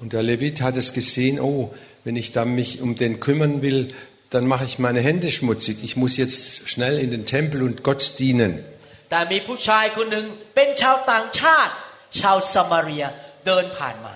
[0.00, 3.92] Und der Levit hat es gesehen, oh, wenn ich da mich um den kümmern will,
[4.30, 5.78] dann mache ich meine Hände schmutzig.
[5.82, 8.52] Ich muss jetzt schnell in den Tempel und Gott dienen.
[9.10, 11.72] แต่มีผู้ชายคนหนึ่งเป็นชาวต่างชาติ
[12.20, 13.04] ชาวสมาเรีย
[13.46, 14.12] เดินผ่านมา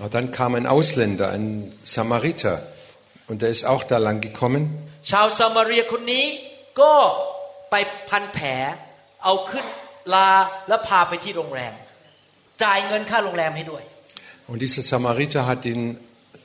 [0.00, 1.46] Aber dann kam ein Ausländer, ein
[1.94, 2.54] Samariter,
[3.30, 4.62] und der ist auch da lang gekommen.
[5.10, 6.26] ชาวสมาเรียคนนี้
[6.80, 6.94] ก็
[7.72, 7.74] ไป
[8.08, 8.48] พันแผล
[9.24, 9.66] เอาขึ้น
[10.14, 10.28] ลา
[10.68, 11.72] แล้วพาไปที่โรงแรม
[12.62, 13.84] จ่ายเงินค่าโรงแรมให้ด้วย
[14.50, 15.98] Und dieser Samariter hat ihn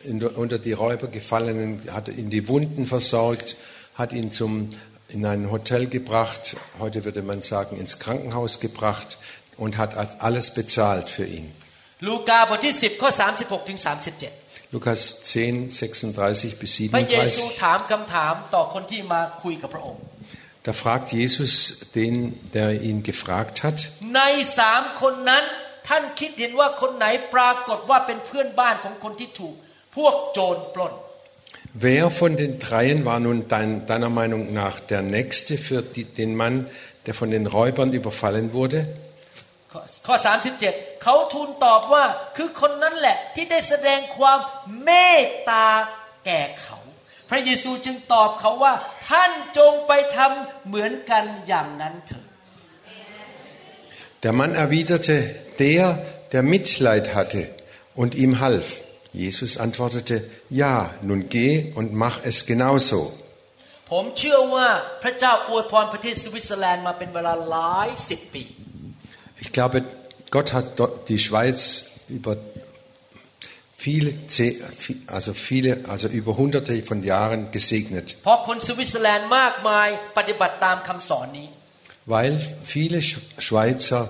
[0.03, 3.55] in, unter die Räuber gefallenen, hat ihn die Wunden versorgt,
[3.95, 4.69] hat ihn zum,
[5.07, 9.17] in ein Hotel gebracht, heute würde man sagen ins Krankenhaus gebracht
[9.55, 11.53] und hat alles bezahlt für ihn.
[12.07, 17.49] ลูกาบทที่ 10 ข้อ 36ถึง37 Lukas 10, 36 bis พระเยซู 37.
[20.67, 21.53] Da fragt Jesus
[21.95, 23.77] den, der ihn gefragt hat,
[24.15, 24.21] ใน
[24.57, 25.43] สามคนนั้น
[25.87, 29.55] ท่านคิดเห็นว่าคนไหนปรากฏว่าเป็นเพื่อนบ้านของคนที่ถูก
[29.95, 30.93] พวกโจรปล้น
[31.73, 36.35] wer von den dreien war nun dein, deiner Meinung nach der Nächste für die, den
[36.35, 36.69] Mann,
[37.05, 38.79] der von den Räubern überfallen wurde?
[39.71, 40.15] ข้อข้อ
[40.59, 42.03] 37 เขาทูลตอบว่า
[42.37, 44.39] คือคนนั้นแหละที่ได้แสดงความ
[44.83, 44.89] เม
[45.19, 45.67] ตตา
[46.25, 46.76] แก่เขา
[47.29, 48.73] พระเยซูจึงตอบเขาว่า
[49.09, 52.25] ท่านจงไปทำเหมือนกันอย่างนั้นเถิด
[54.23, 55.17] Der Mann erwiderte,
[55.59, 55.99] der,
[56.31, 57.49] der Mitleid hatte
[57.93, 58.81] und ihm half.
[59.11, 63.01] Jesus antwortete, ja, nun geh und mach es genauso.
[63.91, 64.67] ผมเชื่อว่า
[65.03, 68.43] พระเจ้าอวยพรประเทศสวิตเซอร์แลนด์มาเป็นเวลาหลายสิบปี
[69.43, 69.77] Ich glaube,
[70.35, 71.57] Gott hat dort die Schweiz
[72.17, 72.33] über
[73.85, 74.55] viele, Ze-
[75.15, 79.87] also viele, also über hunderte von Jahren gesegnet, เพราะคนสวิตเซอร์แลนด์มากมาย
[80.17, 81.47] ปฏิบัติตามคำสอนนี้
[82.13, 82.33] weil
[82.73, 84.01] viele Sch- Schweizer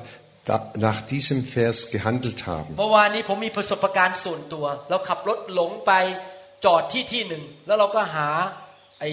[0.49, 0.55] da,
[0.87, 2.71] nach diesem Vers gehandelt haben.
[2.79, 5.91] เมื่อวานนี้ผมมีประสบการณ์ส่วนตัว เราขับรถหลงไป
[6.65, 8.27] จอดที่ที่หนึ่ง แล้วเราก็หา
[8.99, 9.11] ไอ้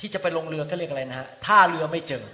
[0.00, 2.24] ที่จะไปลงเรือก็เรียกอะไรนะฮะท่าเรือไม่เจอ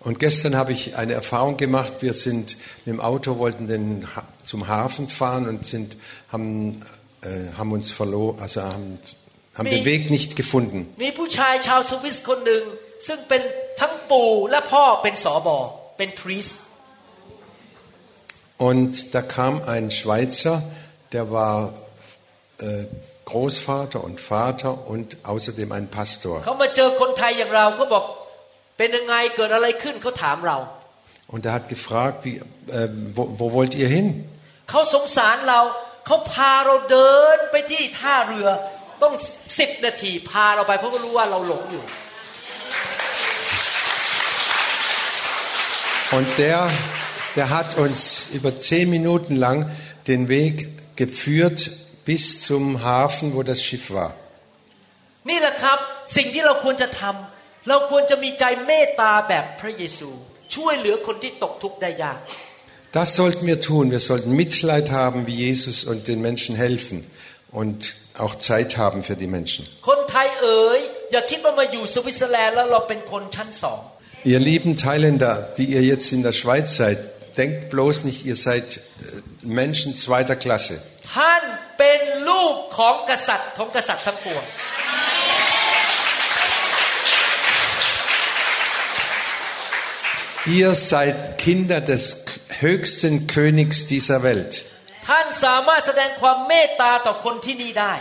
[0.00, 1.96] und gestern habe ich eine Erfahrung gemacht.
[2.00, 4.08] Wir sind mit dem Auto, wollten den,
[4.44, 5.98] zum Hafen fahren und sind,
[6.32, 6.80] haben,
[7.20, 8.98] äh, haben uns verloren, also haben,
[9.54, 10.92] haben den Weg nicht gefunden.
[18.56, 20.62] Und da kam ein Schweizer,
[21.12, 21.74] der war
[22.60, 22.84] äh,
[23.26, 26.42] Großvater und Vater und außerdem ein Pastor.
[28.79, 30.59] เขามาเจอคนไทยอย่างเราเขาบอกเป็นยังไงเกิดอะไรขึ้นเขาถามเรา
[31.27, 32.35] Und er hat gefragt, wie,
[32.67, 34.07] äh, wo, wo wollt ihr hin?
[34.69, 35.61] เขาสงสารเรา
[36.05, 38.47] เขาพาเราเดินไปที่ท่าเรือ
[39.03, 39.13] ต้อง
[39.59, 41.83] สิบนาทีพาเราไปเพราะก็รู้ว่าเราหลงอยู่
[46.15, 46.59] Und der,
[47.35, 49.57] der hat uns über zehn Minuten lang
[50.07, 50.55] den Weg
[50.95, 51.71] geführt
[52.05, 54.11] bis zum Hafen, wo das Schiff war.
[55.29, 55.79] นี่แหละครับ
[56.15, 57.28] สิ่งที่เราควรจะทำ
[57.67, 60.09] เราควรจะมีใจเมตตาแบบพระเยซู
[60.55, 62.19] ช่วยเหลือคนที่ตกทุกข์ได้ยาก
[62.99, 63.85] Das sollten wir tun.
[63.91, 66.97] Wir sollten Mitleid haben wie Jesus und den Menschen helfen
[67.51, 67.79] und
[68.23, 69.61] auch Zeit haben für die Menschen.
[69.89, 70.79] คนไทยเอ๋ย
[71.11, 73.81] อย่าคิดว่ามาอยู่สวิตเซอร์แลนด์แล้วเราเป็นคนชั้นสอง
[74.31, 76.97] Ihr lieben Thailänder, die ihr jetzt in der Schweiz seid,
[77.37, 78.81] denkt bloß nicht, ihr seid äh,
[79.45, 80.81] Menschen zweiter Klasse.
[90.57, 92.03] Ihr seid Kinder des
[92.59, 94.53] höchsten Königs dieser Welt.
[95.07, 97.93] ท่านสามารถแสดงความเมตตาต่อคนที่นี่ได้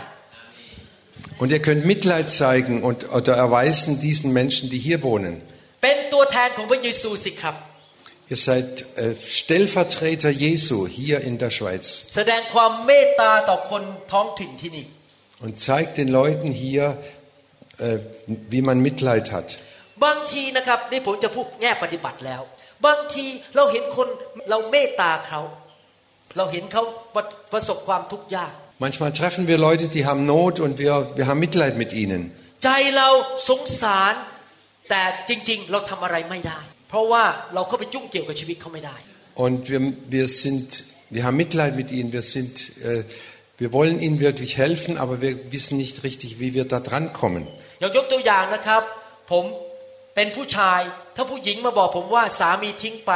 [1.41, 5.35] Und ihr könnt Mitleid zeigen und, oder erweisen diesen Menschen, die hier wohnen.
[5.83, 7.57] เป็นตัวแทนของพระเยซูสิครับ
[8.33, 11.85] Ihr seid äh, Stellvertreter Jesu hier in der Schweiz
[12.17, 14.87] แสดงความเมตตาต่อคนท้องถิ่นที่นี่
[15.45, 16.85] und zeigt den Leuten hier,
[17.79, 17.99] äh,
[18.53, 19.49] wie man Mitleid hat.
[20.05, 22.43] บางทีนะครับนี่ผมจะพูดแง่ปฏิบัติแล้ว
[22.87, 24.09] บางทีเราเห็นคน
[24.51, 25.41] เราเมตตาเขา
[26.37, 26.83] เราเห็นเขา
[27.15, 28.53] ประประสบความทุกข์ยาก
[28.85, 32.23] Manchmal treffen wir Leute, die haben Not und wir, wir haben Mitleid mit ihnen.
[32.65, 33.09] ใจเรา
[33.49, 34.15] สงสาร
[34.91, 38.97] แต่จริง ๆ เราทำอะไรไม่ได้ เพราะว่าเราเข้าไปยุ่งเกี่ยวกับชีวิตเขาไม่ได้
[39.45, 39.81] Und wir,
[40.17, 42.13] wir, sind, wir haben Mitleid mit ihnen.
[42.13, 43.03] Wir, sind, äh,
[43.59, 47.43] wir wollen ihnen wirklich helfen, aber wir wissen nicht richtig, wie wir da dran kommen.
[47.81, 48.83] อย่างยกตัวอย่างนะครับ
[49.31, 49.45] ผม
[50.20, 50.82] เป็นผู้ชาย
[51.16, 53.14] ถ้าผู้หญิงมาบอกผมว่าสามีทิ้งไป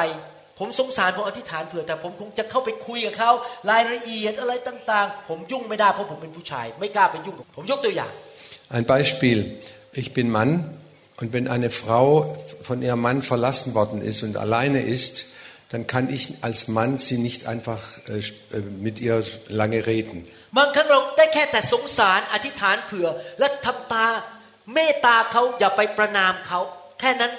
[0.59, 3.31] ผมสงสารผมอธิษฐานเผื่อ แต่ผมคงจะเข้าไปคุยกับเขา
[3.69, 8.11] รายละเอียดอะไรต่างๆ ผมยุ่งไม่ได้เพราะผมเป็นผู้ชาย ไม่กล้าไปยุ่งกับผมยกตัวอย่าง
[8.77, 9.39] Ein Beispiel.
[10.01, 10.51] Ich bin Mann
[11.19, 12.07] und wenn eine Frau
[12.67, 15.15] von ihrem Mann verlassen worden ist und alleine ist,
[15.71, 17.81] dann kann ich als Mann sie nicht einfach
[18.13, 18.19] äh,
[18.57, 19.17] äh, mit ihr
[19.61, 20.17] lange reden.
[20.57, 23.07] บางครั้งเราได้แค่แต่สงสารอธิษฐานเผื่อ
[23.39, 24.05] และทำตา
[24.73, 26.61] เมตตาเขาอย่าไปประนามเขา
[27.02, 27.32] แค่นั้น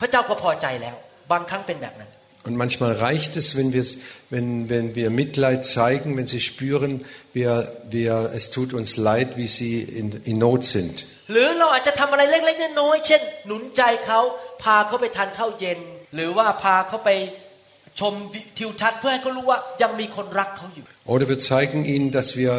[0.00, 0.96] พระเจ้าก็พอใจแล้ว
[1.32, 2.10] บางครั้งเป็นแบบนั้น
[2.42, 3.98] Und manchmal reicht es, wenn, wir's,
[4.30, 9.46] wenn, wenn wir Mitleid zeigen, wenn sie spüren, wir, wir, es tut uns leid, wie
[9.46, 11.04] sie in, in Not sind.
[11.32, 14.20] หรือเราอาจจะทำอะไรเล็กๆน้อยๆเช่น หนุนใจเขา
[14.62, 15.80] พาเขาไปทานข้าวเย็น
[16.14, 17.10] หรือว่าพาเขาไป
[18.00, 18.14] ชม
[18.58, 22.52] ทิวทัศน์เพื่อให้เขารู้ว่ายังมีคนรักเขาอยู่ Oder wir zeigen ihnen, dass wir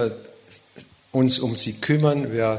[1.19, 2.19] uns um sie kümmern.
[2.37, 2.49] Wir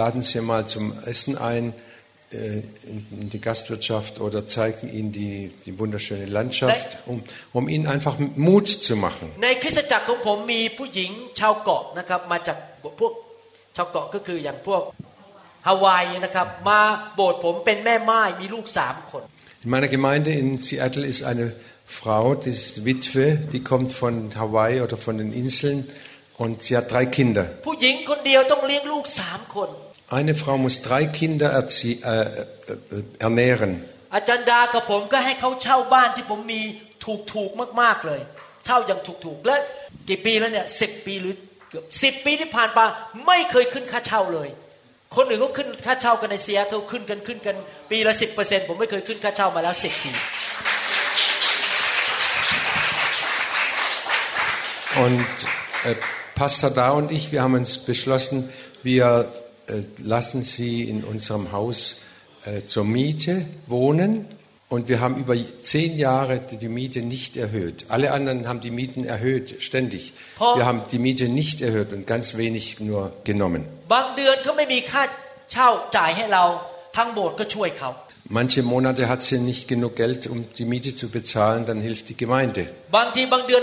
[0.00, 1.87] laden sie mal zum Essen ein äh,
[2.34, 7.22] in die Gastwirtschaft oder zeigen ihnen die, die wunderschöne Landschaft, um,
[7.52, 9.26] um ihnen einfach Mut zu machen.
[9.42, 12.58] ในคริสตจักรของผมมีผู้หญิงชาวเกาะนะครับมาจาก
[13.00, 13.12] พวก
[13.76, 14.82] ชาวเกาะก็คืออย่างพวก
[15.66, 16.80] ฮาวายนะครับมา
[17.14, 19.22] โบสถ์ผมเป็นแม่ไม้มีลูกสามคน
[19.64, 21.46] In meiner Gemeinde in Seattle ist eine
[21.86, 25.78] Frau, die ist Witwe, die kommt von Hawaii oder von den Inseln
[26.42, 27.44] und sie hat drei Kinder.
[27.66, 29.70] ผู้หญิงคนเดียวต้องเลี้ยงลูกสามคน
[30.18, 32.22] Eine Frau muss drei Kinder erzie- äh,
[32.92, 33.72] äh, ernähren.
[34.14, 36.62] อาจารย์ดากับผมก็ให้เขาเช่าบ้านที่ผมมี
[37.04, 38.20] ถูกถูกๆมาก ๆเลย
[38.64, 39.56] เช่าอย่างถูกถูกๆและ
[40.08, 41.34] กี่ปีแล้วเนี่ยสิบปีหรือ
[41.68, 42.84] เกือบสิบปีที่ผ่านมา
[43.26, 44.48] ไม่เคยขึ้นค่าเช่าเลย
[45.16, 47.56] คนอื่นก็ขึ้นค่าเช่ากันในเซียเท่าขึ้นกันขึ้นกัน
[47.90, 50.12] ปีละสิบเปอร์เซ็นผมไม่เคยขึ้นค่าเช่ามาแล้วสิบปี
[55.04, 55.36] Und
[55.84, 55.96] äh,
[56.36, 58.36] Pastor Da und ich, wir haben uns beschlossen,
[58.84, 59.37] wir äh,
[59.69, 61.97] äh, lassen sie in unserem Haus
[62.45, 64.25] äh, zur Miete wohnen.
[64.67, 67.85] Und wir haben über zehn Jahre die Miete nicht erhöht.
[67.89, 70.13] Alle anderen haben die Mieten erhöht, ständig.
[70.37, 73.65] Wir haben die Miete nicht erhöht und ganz wenig nur genommen.
[78.25, 82.15] Manche Monate hat sie nicht genug Geld, um die Miete zu bezahlen, dann hilft die
[82.17, 82.69] Gemeinde.
[82.91, 83.55] Manche, manche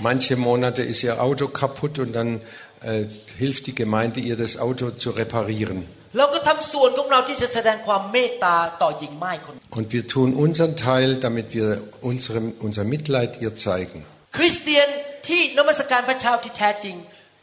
[0.00, 2.40] Manche Monate ist ihr Auto kaputt und dann
[2.82, 3.04] äh,
[3.38, 5.78] hilft die Gemeinde ihr, das Auto zu reparieren.
[6.18, 11.68] เราก็ทำส่วนของเราที่จะแสดงความเมตตาต่อหญิงไม้คน Und wir tun unseren Teil, damit wir
[12.10, 13.98] unserem, unser Mitleid ihr zeigen.
[14.36, 14.88] คริสเตียน
[15.28, 16.96] ที่นมัสการพระเจ้าที่แท้จริง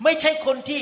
[0.04, 0.82] ไม่ใช่คนที่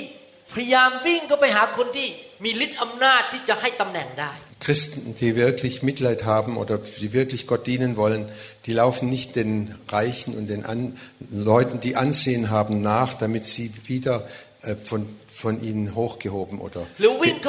[0.54, 2.08] พยายามวิ่งก็ไปหาคนที่
[2.44, 8.29] มีฤทธิ์อำนาจที่จะให้ตำแหน่งได้ Christen, die wirklich Mitleid haben oder die wirklich Gott dienen wollen,
[8.65, 10.97] die laufen nicht den Reichen und den An
[11.31, 14.27] Leuten, die Ansehen haben, nach, damit sie wieder
[14.63, 16.87] äh, von, von ihnen hochgehoben oder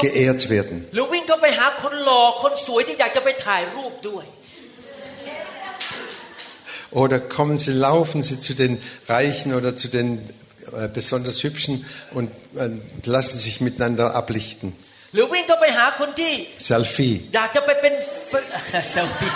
[0.02, 0.86] ge geehrt werden.
[6.92, 10.20] Oder kommen sie, laufen sie zu den Reichen oder zu den
[10.74, 12.70] äh, besonders Hübschen und äh,
[13.06, 14.74] lassen sich miteinander ablichten.
[15.13, 16.33] หรือวิ่งก็ไปหาคนที่
[16.71, 17.15] Selfie.
[17.35, 17.95] อยากจะไปเป็น
[18.91, 19.33] เซลฟี่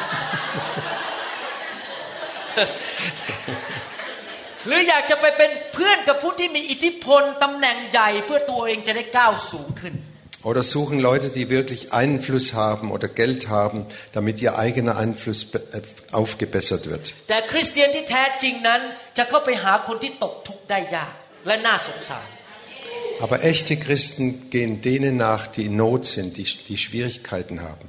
[4.66, 9.94] หรืออยากจะไปเป็นเพื่อนกับผู้ที่มีอิทธิพลตำแหน่งใหญ่เพื่อตัวเองจะได้ก้าวสูงขึ้น
[10.50, 13.78] Oder suchen Leute, die wirklich Einfluss haben oder Geld haben,
[14.16, 15.82] damit ihr eigener Einfluss be- äh,
[16.20, 17.04] aufgebessert wird.
[17.28, 18.80] แต่คริสเตียนที่แท้จริงนั้น
[19.18, 21.14] จะเข้าไปหาคนที่ตกทุกข์ได้ยาก
[21.46, 22.28] และน่าสงสาร
[23.21, 27.87] aber echte Christen gehen denen nach, die in Not sind, die, die Schwierigkeiten haben.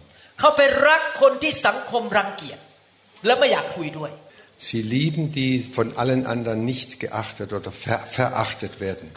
[4.59, 9.11] Sie lieben die von allen anderen nicht geachtet oder ver verachtet werden.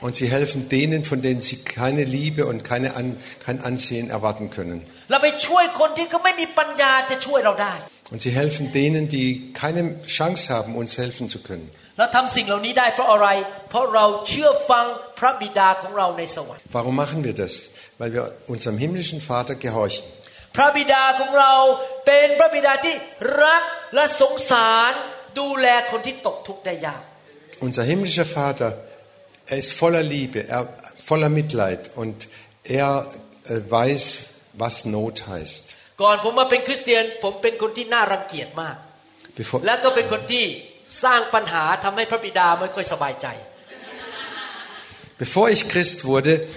[0.00, 4.50] Und sie helfen denen, von denen sie keine Liebe und keine An kein Ansehen erwarten
[4.50, 4.84] können.
[8.11, 9.81] เราไปช่วยคนที่เขาไม่มีปัญญาจะช่วยเราได้ Und sie helfen denen, die keine
[10.17, 11.67] Chance haben, uns helfen zu können.
[11.97, 13.27] เราทำสิ่งเหล่านี้ได้เพราะอะไร
[13.69, 14.85] เพราะเราเชื่อฟัง
[15.19, 17.53] พระบิดาของเราในสวรรค์ Warum machen wir das?
[17.99, 20.05] Weil wir unserem himmlischen Vater gehorchen.
[20.55, 21.53] พระบิดาของเรา
[22.05, 22.95] เป็นพระบิดาที่
[23.43, 23.63] รัก
[23.95, 24.91] และสงสาร
[25.39, 27.03] ดูแลคนที่ตกทุกข์ได้ยาก
[27.67, 28.69] Unser himmlischer Vater,
[29.51, 30.61] er ist voller Liebe, er
[31.09, 32.27] voller Mitleid und
[32.63, 33.07] er
[33.45, 34.03] äh, weiß,
[34.53, 35.75] was Not heißt.
[36.01, 38.75] ก่อนผมมาเป็นคริสเตียน ผมเป็นคนที่น่ารังเกียจมาก
[39.37, 40.45] Bevor, และก็เป็นคนที่
[41.03, 43.27] สร้างปัญหาทำให้พระบิดาไม่ค่อยสบายใจ
[45.17, 46.47] bevor ich Christ wurde,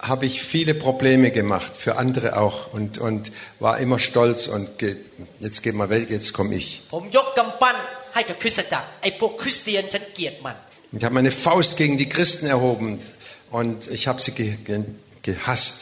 [0.00, 4.96] habe ich viele Probleme gemacht, für andere auch und, und war immer stolz und ge,
[5.40, 6.68] jetzt geh mal weg, jetzt komme ich.
[6.94, 7.76] ผมยกกำปั้น
[8.14, 10.56] ให้กับคริสตจักรไอ้พวกคริสเตียนฉันเกลียดมัน
[10.98, 12.88] Ich habe meine Faust gegen die Christen erhoben
[13.58, 14.76] und ich habe sie ge, ge,
[15.22, 15.78] gehasst.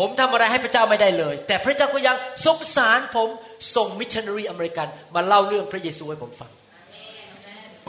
[0.06, 3.28] มทำอะไรให้พระเจ้าไม่ได้เลย แต่พระเจ้าก็ยังสงสารผม
[3.74, 6.50] ส่งมิชชันนารีอเมริกัน มาเล่าเรื่องพระเยซูให้ผมฟัง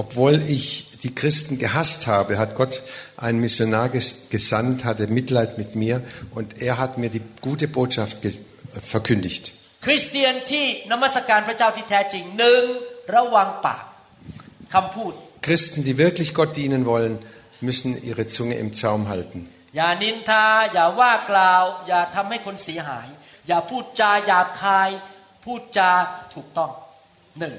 [0.03, 0.65] Obwohl ich
[1.03, 2.83] die Christen gehasst habe, hat Gott
[3.17, 6.03] einen Missionar ges- gesandt, hatte Mitleid mit mir
[6.35, 8.33] und er hat mir die gute Botschaft ge-
[8.95, 9.43] verkündigt.
[9.85, 12.63] คริสเตียนที่นมัสการพระเจ้าที่แท้จริงหนึ่ง
[13.15, 13.83] ระวังปาก
[14.73, 15.13] คำพูด
[15.47, 17.13] Christen, die wirklich Gott dienen wollen,
[17.67, 19.39] müssen ihre Zunge im Zaum halten.
[19.75, 23.07] อย่านินทา อย่าว่ากล่าว อย่าทำให้คนเสียหาย
[23.47, 24.89] อย่าพูดจาหยาบคาย
[25.43, 25.91] พูดจา
[26.33, 26.71] ถูกต้อง
[27.39, 27.55] หนึ่ง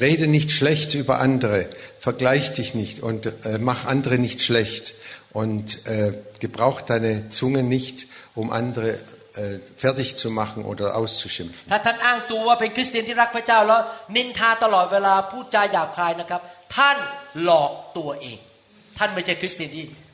[0.00, 1.68] Rede nicht schlecht über andere,
[2.00, 4.94] vergleich dich nicht und äh, mach andere nicht schlecht
[5.32, 11.70] und äh, gebrauch deine Zunge nicht, um andere äh, fertig zu machen oder auszuschimpfen.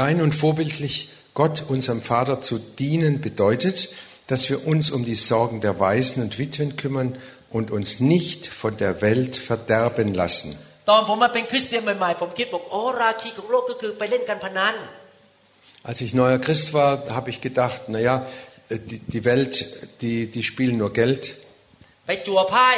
[0.00, 0.96] rein und vorbildlich
[1.33, 3.89] Gott, unserem Vater, zu dienen, bedeutet,
[4.27, 7.17] dass wir uns um die Sorgen der Waisen und Witwen kümmern
[7.49, 10.51] und uns nicht von der Welt verderben lassen.
[10.89, 14.75] ตอนผมมาเป็นคริสเตียนใหม่ๆ ผมคิดบอกโอ้ราคีของโลกก็คือไปเล่นการพนัน
[15.89, 18.15] Als ich neuer Christ war, habe ich gedacht, naja,
[18.89, 19.53] die, die Welt,
[20.01, 21.23] die, die spielen nur Geld.
[22.05, 22.69] ไปจัวไพ่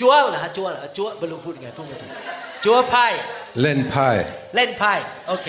[0.00, 2.10] จัวเหรอฮะจัวเหรอจัวไม่รู้พูดยังไงพูดไม่ถูก
[2.64, 3.06] จัวไพ่
[3.64, 4.16] Len Pai.
[4.56, 4.92] เล่นไพ่
[5.28, 5.48] โอเค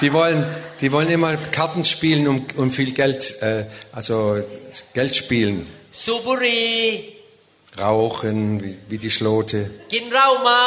[0.00, 0.44] Die wollen,
[0.80, 4.42] die wollen immer Karten spielen um, um viel Geld, äh, also
[4.94, 5.58] Geld spielen.
[6.04, 6.70] สูบบุหรี่
[7.84, 9.58] Rauchen, wie, wie die Schlote.
[9.92, 10.64] กินเหล้าเมา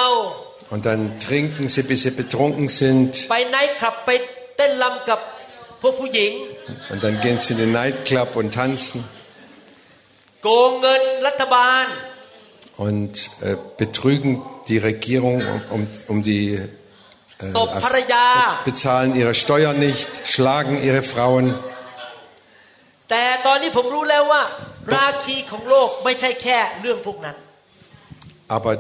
[0.73, 3.09] Und dann trinken sie, bis sie betrunken sind.
[3.31, 4.09] ไปไนท์คลับไป
[4.57, 5.19] เต้นรำกับ
[5.81, 6.31] พวกผู้หญิง
[6.91, 8.99] Und dann gehen sie in den Nightclub und tanzen
[10.41, 11.85] โกงเงินรัฐบาล
[12.85, 14.31] und äh, betrügen
[14.69, 15.81] die Regierung um, um,
[16.11, 16.59] um die
[17.41, 18.25] äh, ตบภรรยา
[18.69, 21.45] bezahlen ihre Steuern nicht, schlagen ihre Frauen.
[23.09, 24.41] แต่ตอนนี้ผมรู้แล้วว่า
[24.95, 27.37] ราคีของโลกไม่ใช่แค่เรื่องพวกนั้น
[28.55, 28.73] Aber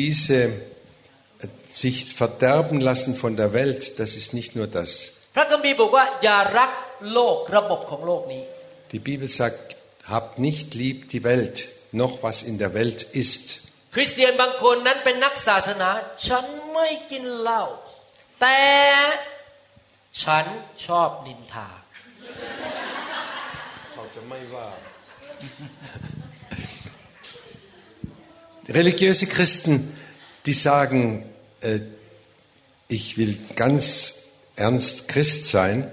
[0.00, 1.48] diese äh,
[1.82, 4.90] sich verderben lassen von der Welt, das ist nicht nur das.
[5.34, 6.70] พระคัมภีร์บอกว่าอย่ารัก
[7.12, 8.42] โลกระบบของโลกนี้
[8.92, 9.64] Die Bibel sagt,
[10.14, 11.56] habt nicht lieb die Welt,
[12.02, 13.44] noch was in der Welt ist.
[13.94, 15.90] คริสเตียนบางคนนั้นเป็นนักศาสนา
[16.28, 17.62] ฉันไม่กินเหล้า
[18.40, 18.60] แต่
[20.22, 20.44] ฉัน
[20.86, 21.68] ชอบนินทา
[28.68, 29.74] Religiöse Christen,
[30.46, 31.00] die sagen,
[31.60, 31.80] äh,
[32.88, 34.14] ich will ganz
[34.56, 35.90] ernst Christ sein,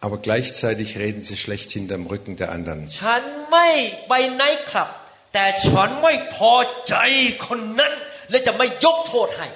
[0.00, 2.88] aber gleichzeitig reden sie schlecht hinterm Rücken der anderen.
[3.00, 3.68] ฉันไม่
[4.08, 4.88] ไปไนท์คลับ
[5.32, 6.54] แต่ฉันไม่พอ
[6.88, 6.94] ใจ
[7.46, 7.92] คนนั้น
[8.30, 9.48] และจะไม่ยกโทษให้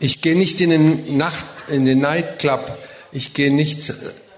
[0.00, 2.78] ich gehe nicht in den Nacht, in den Nightclub.
[3.12, 3.90] Ich gehe nicht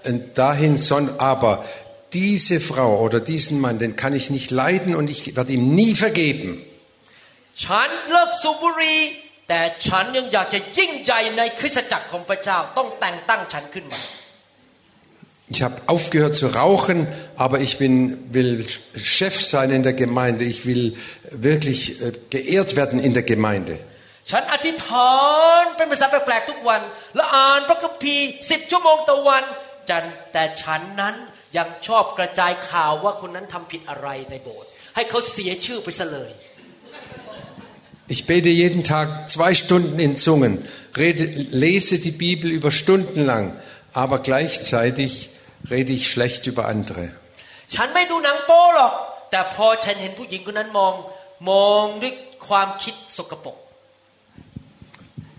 [0.03, 1.63] äh, dahin, sondern aber
[2.11, 5.95] diese Frau oder diesen Mann, den kann ich nicht leiden und ich werde ihm nie
[5.95, 6.61] vergeben.
[15.49, 18.65] Ich habe aufgehört zu rauchen, aber ich bin, will
[18.97, 20.45] Chef sein in der Gemeinde.
[20.45, 20.95] Ich will
[21.31, 23.79] wirklich äh, geehrt werden in der Gemeinde.
[24.31, 25.13] ฉันอธิษฐา
[25.61, 26.81] นเป็นภาษาแปลกๆทุกวัน
[27.15, 29.43] และอ่านพระคัมภีร์สิบชั่วโมงต่อวัน
[29.89, 31.15] จันแต่ฉันนั้น
[31.57, 36.33] ยังชอบกระจายข่าวว่าคนนั้นทำผิดอะไรในโบสถ์ให้เขาเสียชื่อไปซะเลย
[38.13, 40.53] Ich bete jeden Tag zwei Stunden in Zungen,
[40.97, 41.23] rede,
[41.65, 43.45] lese die Bibel über Stunden lang,
[43.93, 45.29] aber gleichzeitig
[45.71, 47.03] rede ich schlecht über andere.
[47.75, 48.93] ฉันไม่ดูหนังโป๊หรอก
[49.31, 50.93] แต่พอฉันเห็นผู้หญิงคนนั้นมอง
[51.49, 52.13] มองด้วย
[52.47, 53.55] ความคิดสกปรก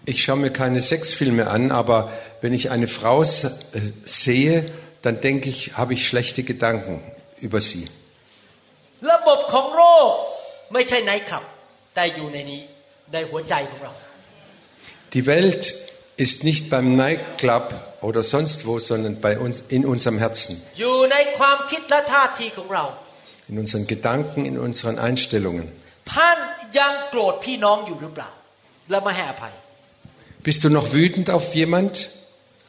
[0.06, 2.12] Ich schaue mir keine Sexfilme an, aber
[2.42, 3.50] wenn ich eine Frau s- äh,
[4.06, 4.56] sehe,
[5.04, 6.96] dann denke ich, habe ich schlechte Gedanken
[7.42, 7.84] über sie.
[9.12, 10.10] ระบบของโลก
[10.74, 11.44] ไม่ใช่ไนท์คลับ
[11.96, 12.62] แต่อยู่ในนี้
[13.14, 13.94] ในหัวใจของเรา
[15.16, 15.64] Die Welt
[16.26, 17.66] ist nicht beim Nightclub
[18.08, 22.86] oder sonst wo, sondern bei uns in unserem Herzen, อยู่ในความคิดและท่าทีของเรา
[23.52, 25.66] in unseren Gedanken, in unseren Einstellungen.
[26.14, 26.38] ท่าน
[26.80, 28.30] ยังโกรธพี่น้องอยู่หรือเปล่า
[28.90, 29.54] และไม่ให้อภัย
[30.44, 32.10] Bist du noch wütend auf jemand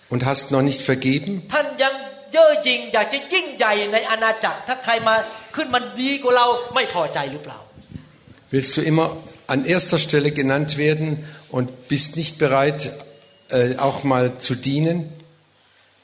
[0.09, 1.31] und hast noch nicht vergeben?
[1.55, 1.95] ท่านยัง
[2.33, 5.15] เย่อหยิ่งอยากจะยิ่งใหญ่ในอาณาจักร ถ้าใครมา
[5.55, 7.59] ขึ้นมันดีกว่าเราไม่พอใจหรือเปล่า
[8.53, 9.07] Willst du immer
[9.47, 11.09] an erster Stelle genannt werden
[11.57, 12.91] und bist nicht bereit,
[13.49, 14.99] äh, auch mal zu dienen?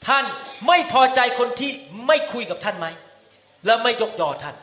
[0.07, 0.25] ท่าน
[0.67, 1.71] ไม่พอใจคนที่
[2.07, 2.87] ไม่คุยกับท่านไหม
[3.65, 4.55] และไม่ยกยอท่าน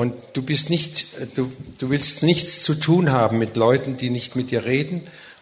[0.00, 1.42] Und du bist nicht, äh, du,
[1.80, 4.96] du willst nichts zu tun haben mit Leuten, die nicht mit dir reden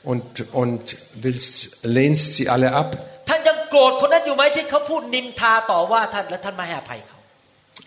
[0.08, 3.26] und, und willst, lehnst sie alle ab.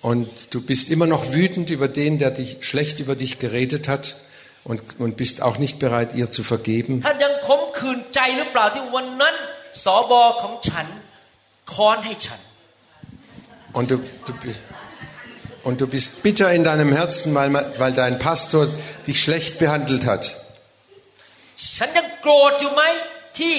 [0.02, 4.16] Und du bist immer noch wütend über den, der dich schlecht über dich geredet hat
[4.64, 7.02] und, und bist auch nicht bereit, ihr zu vergeben.
[13.72, 14.34] Und du, du,
[15.62, 18.68] und du bist bitter in deinem Herzen, weil, weil dein Pastor
[19.06, 20.39] dich schlecht behandelt hat.
[21.77, 22.83] ฉันยังโกรธอยู่ไหม
[23.39, 23.53] ที่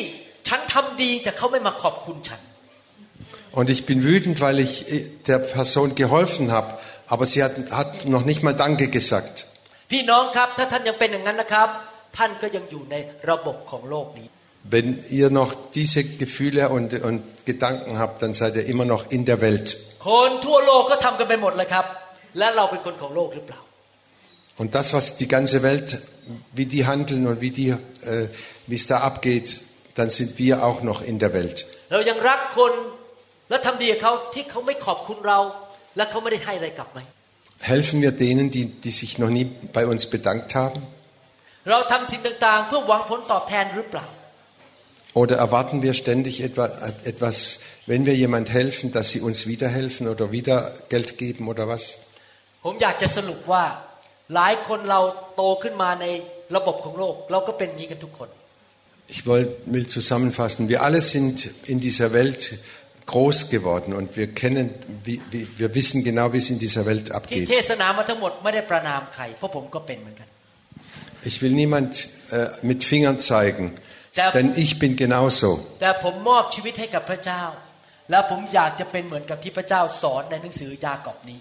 [0.49, 2.41] ฉันทำดีแต่เขาไม่มาขอบคุณฉัน
[3.59, 6.69] Und ich bin wütend, weil ich äh, der Person geholfen habe,
[7.07, 9.35] aber sie hat, hat noch nicht mal Danke gesagt.
[9.91, 11.69] พี่น้องครับ ถ้าท่านยังเป็นอย่างนั้นนะครับ
[12.17, 12.97] ท่านก็ยังอยู่ใน
[13.31, 14.29] ระบบของโลกนี้
[14.75, 14.89] Wenn
[15.19, 19.39] ihr noch diese Gefühle und, und Gedanken habt, dann seid ihr immer noch in der
[19.47, 19.67] Welt.
[20.09, 21.87] คนทั่วโลกก็ทำกันไปหมดเลยครับ
[22.39, 23.61] และเราเป็นคนของโลกหรือเปล่า
[24.61, 25.89] Und das, was die ganze Welt,
[26.53, 28.29] wie die handeln und wie, die, äh,
[28.67, 29.49] wie es da abgeht,
[29.95, 31.59] dann sind wir auch noch in der Welt.
[31.93, 32.73] เรายังรักคน
[33.51, 35.39] และทำดีกับเขาที่เขาไม่ขอบคุณเรา
[35.97, 37.01] และเขาไม่ได้ให้อะไรกลับไหม
[37.73, 39.47] Helfen wir denen, die, die sich noch nie
[39.77, 40.81] bei uns bedankt haben?
[41.71, 44.07] เราทำสิ่งต่างๆ เพื่อหวังผลตอบแทนหรือเปล่า
[45.21, 46.65] Oder erwarten wir ständig etwa,
[47.13, 47.37] etwas,
[47.87, 50.57] wenn wir jemand helfen, dass sie uns wieder helfen oder wieder
[50.95, 51.83] Geld geben oder was?
[52.65, 53.65] ผมอยากจะสรุปว่า
[54.35, 55.01] หลายคนเรา
[55.37, 56.07] โตขึ้นมาใน
[56.57, 58.29] ระบบของโลก เราก็เป็นอย่างนี้กันทุกคน
[59.15, 61.37] Ich will, will zusammenfassen, wir alle sind
[61.73, 62.43] in dieser Welt
[63.13, 64.67] groß geworden und wir kennen,
[65.07, 67.47] wie, wie, wir wissen genau, wie es in dieser Welt ที่ abgeht.
[67.53, 70.29] เทศนามาทั้งหมดไม่ได้ประนามใคร เพราะผมก็เป็นเหมือนกัน
[71.31, 71.93] Ich will niemand
[72.31, 73.67] äh, mit Fingern zeigen,
[74.19, 75.51] Der- denn ich bin genauso.
[75.83, 77.43] แต่ผมมอบชีวิตให้กับพระเจ้า
[78.11, 81.39] แล้วผมอยากจะเป็นเหมือนกับที่พระเจ้าสอนในหนังสือยากอบนี้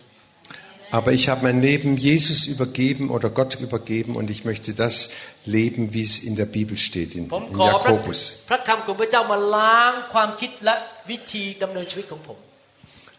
[0.91, 5.11] aber ich habe mein Leben Jesus übergeben oder Gott übergeben und ich möchte das
[5.45, 8.45] leben, wie es in der Bibel steht, in, in Jakobus.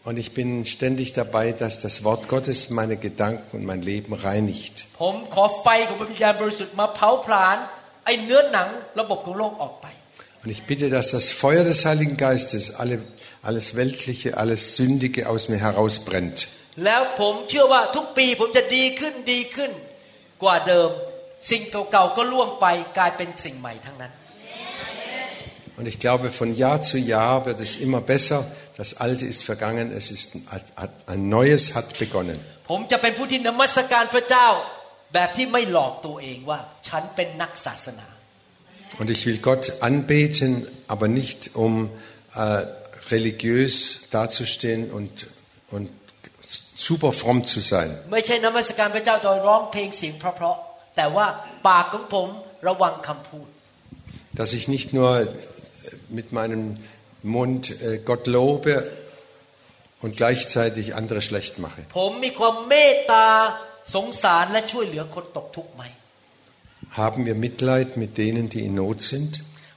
[0.04, 4.88] Und ich bin ständig dabei, dass das Wort Gottes meine Gedanken und mein Leben reinigt.
[10.44, 13.04] Und ich bitte, dass das Feuer des Heiligen Geistes alle,
[13.44, 16.48] alles Weltliche, alles Sündige aus mir herausbrennt.
[16.85, 19.71] แล้วผมเชื่อว่าทุกปีผมจะดีขึ้นดีขึ้น
[20.43, 20.91] กว่าเดิม
[21.51, 22.67] สิ่งเก่าๆก็ล่วงไป
[22.99, 24.13] กลายเป็นสิ่งใหม่ทั้งนั้น
[25.79, 28.51] Und ich glaube, von Jahr zu Jahr wird es immer besser.
[28.79, 32.39] Das Alte ist vergangen, es ist ein, ein Neues hat begonnen.
[32.71, 34.49] ผมจะเป็นผู้ที่นมัสการพระเจ้า
[35.15, 38.09] แบบที่ไม่หลอกตัวเองว่า ฉันเป็นนักศาสนา
[39.01, 40.53] Und ich will Gott anbeten,
[40.87, 41.91] aber nicht um
[42.35, 42.63] äh,
[43.11, 43.75] religiös
[44.11, 45.30] dazustehen und, und
[46.89, 47.91] super fromm zu sein.
[48.13, 51.27] ไม่ใช่นมัสการพระเจ้าโดยร้องเพลงเสียงเพราะๆแต่ว่า
[51.69, 52.29] ปากของผม
[52.69, 53.49] ระวังคำพูด
[54.39, 55.11] Dass ich nicht nur
[56.19, 56.63] mit meinem
[57.37, 58.75] Mund äh, Gott lobe
[60.05, 61.81] und gleichzeitig andere schlecht mache.
[61.99, 63.27] ผมมีความเมตตา
[63.95, 65.83] สงสารและช่วยเหลือคนตกทุกข์ไหม
[67.01, 69.33] Haben wir Mitleid mit denen, die in Not sind?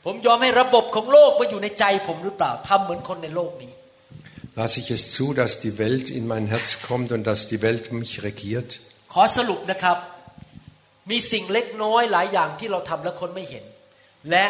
[0.06, 3.72] ผมยอมให้ระบบของโลกมาอยู่ในใจผมหรือเปล่าทำเหมือนคนในโลกนี้
[4.56, 7.92] Lasse ich es zu, dass die Welt in mein Herz kommt und dass die Welt
[7.92, 8.70] mich regiert?
[9.14, 9.98] ขอสรุปนะครับ
[11.10, 13.66] มีสิ่งเล็กน้อยหลายอย่างที่เราทำแล้วคนไม่เห็น
[14.30, 14.46] และ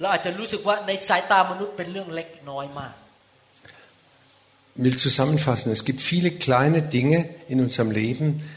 [0.00, 2.94] เราอาจจะรู้สึกว่าในสายตามนุษย์เป็นเรื่องเล็กน้อยมาก
[4.78, 8.48] will zusammenfassen, es gibt viele kleine Dinge in unserem Leben,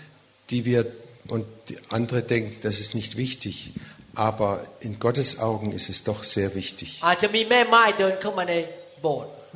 [0.52, 0.86] die wir
[1.28, 3.72] und die andere denken, das ist nicht wichtig,
[4.16, 7.02] aber in Gottes Augen ist es doch sehr wichtig.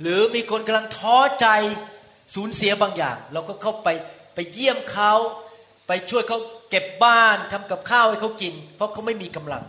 [0.00, 1.46] หรือมีคนกำลังท้อใจ
[2.34, 3.88] สูญเสียบางอย่าง เราก็เข้าไป
[4.34, 5.12] ไปเยี่ยมเขา
[5.86, 6.38] ไปช่วยเขา
[6.70, 9.64] เก็บบ้านทำกับข้าวให้เขากิน เพราะเขาไม่มีกำลัง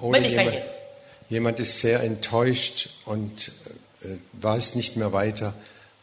[0.00, 0.62] Oder Wenn ich jemand, kein-
[1.36, 2.76] jemand ist sehr enttäuscht
[3.12, 3.34] und
[4.06, 5.48] äh, weiß nicht mehr weiter.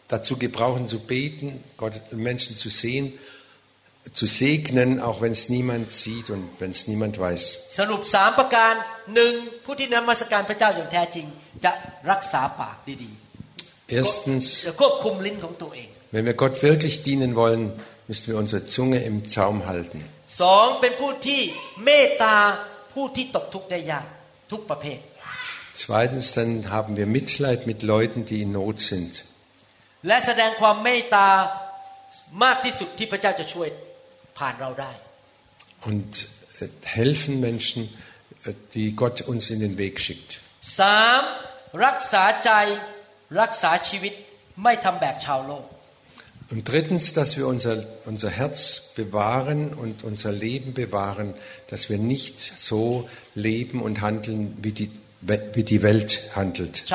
[0.08, 3.06] dazu gebrauchen zu beten, Gott, Menschen zu sehen,
[4.20, 7.44] zu segnen, auch wenn es niemand sieht und wenn es niemand weiß.
[7.80, 8.74] สรุปสามประการ
[9.16, 9.34] หนึ่ง
[9.66, 11.26] ผู้ที่นมัสการพระเจ้าอย่างแท้จริง
[11.66, 11.72] จะ
[12.12, 17.64] รักษาปากดีๆ Erstens, จะควบคุมลิ้นของตัวเอง wenn wir Gott wirklich dienen wollen,
[18.10, 20.00] müssen wir unsere Zunge im Zaum halten.
[20.42, 21.42] สองเป็นผู้ที่
[21.86, 22.36] เมตตา
[22.94, 24.06] ผู้ที่ตกทุกข์ได้ยาก
[24.52, 25.00] ทุกประเภท
[25.86, 29.12] Zweitens, dann haben wir Mitleid mit Leuten, die in Not sind.
[30.08, 31.28] และแสดงความเมตตา
[32.44, 33.68] มากที่สุดที่พระเจ้าจะช่วย
[34.38, 34.92] ผ่านเราได้
[35.90, 36.12] und
[36.60, 37.82] äh, helfen Menschen,
[38.46, 40.32] äh, die Gott uns in den Weg schickt.
[40.80, 41.22] สาม
[41.86, 42.52] รักษาใจ
[43.42, 44.14] รักษาชีวิต
[44.64, 45.66] ไม่ทำแบบชาวโลก
[46.50, 51.34] Und drittens, dass wir unser, unser Herz bewahren und unser Leben bewahren,
[51.70, 54.90] dass wir nicht so leben und handeln, wie die,
[55.22, 56.86] wie die Welt handelt.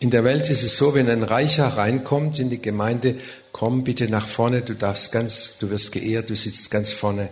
[0.00, 3.16] In der Welt ist es so, wenn ein Reicher reinkommt in die Gemeinde,
[3.52, 7.30] komm bitte nach vorne, du darfst ganz, du wirst geehrt, du sitzt ganz vorne.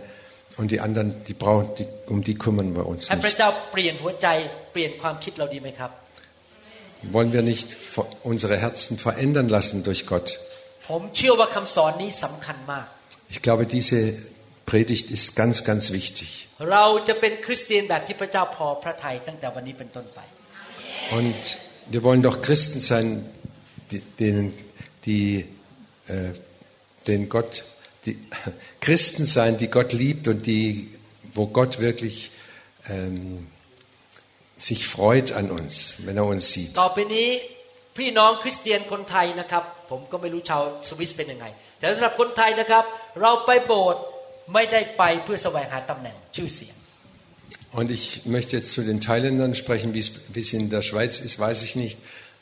[0.55, 3.23] Und die anderen, die brauchen, die, um die kümmern wir uns nicht.
[7.03, 7.75] Wollen wir nicht
[8.23, 10.39] unsere Herzen verändern lassen durch Gott?
[13.29, 14.13] Ich glaube, diese
[14.65, 16.47] Predigt ist ganz, ganz wichtig.
[21.11, 21.57] Und
[21.90, 23.24] wir wollen doch Christen sein,
[23.90, 24.54] die, denen,
[25.04, 25.46] die,
[26.06, 26.32] äh,
[27.06, 27.64] den Gott,
[28.04, 28.18] die
[28.80, 30.90] Christen sein, die Gott liebt und die,
[31.34, 32.30] wo Gott wirklich
[32.88, 33.48] ähm,
[34.56, 36.74] sich freut an uns, wenn er uns sieht.
[36.82, 37.28] ต่อไปนี้
[37.96, 41.46] พี่น้องคริสเตียนคนไทยนะครับ ผมก็ไม่รู้ชาวสวิสเป็นยังไง
[41.78, 42.84] แต่สำหรับคนไทยนะครับ
[43.20, 44.02] เราไปโบสถ์
[44.54, 46.76] ไม่ได้ไปเพื่อแสวงหาตำแหน่งชื่อเสียง
[47.73, 51.63] und ich möchte jetzt zu den Thailändern sprechen, wie es in der Schweiz ist, weiß
[51.63, 51.97] ich nicht.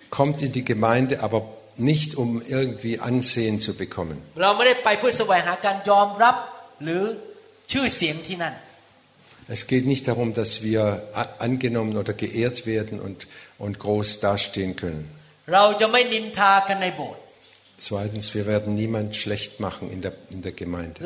[0.09, 4.21] Kommt in die Gemeinde, aber nicht um irgendwie Ansehen zu bekommen.
[9.47, 11.09] Es geht nicht darum, dass wir
[11.39, 13.27] angenommen oder geehrt werden und,
[13.57, 15.09] und groß dastehen können.
[17.77, 21.03] Zweitens, wir werden niemand schlecht machen in der, in der Gemeinde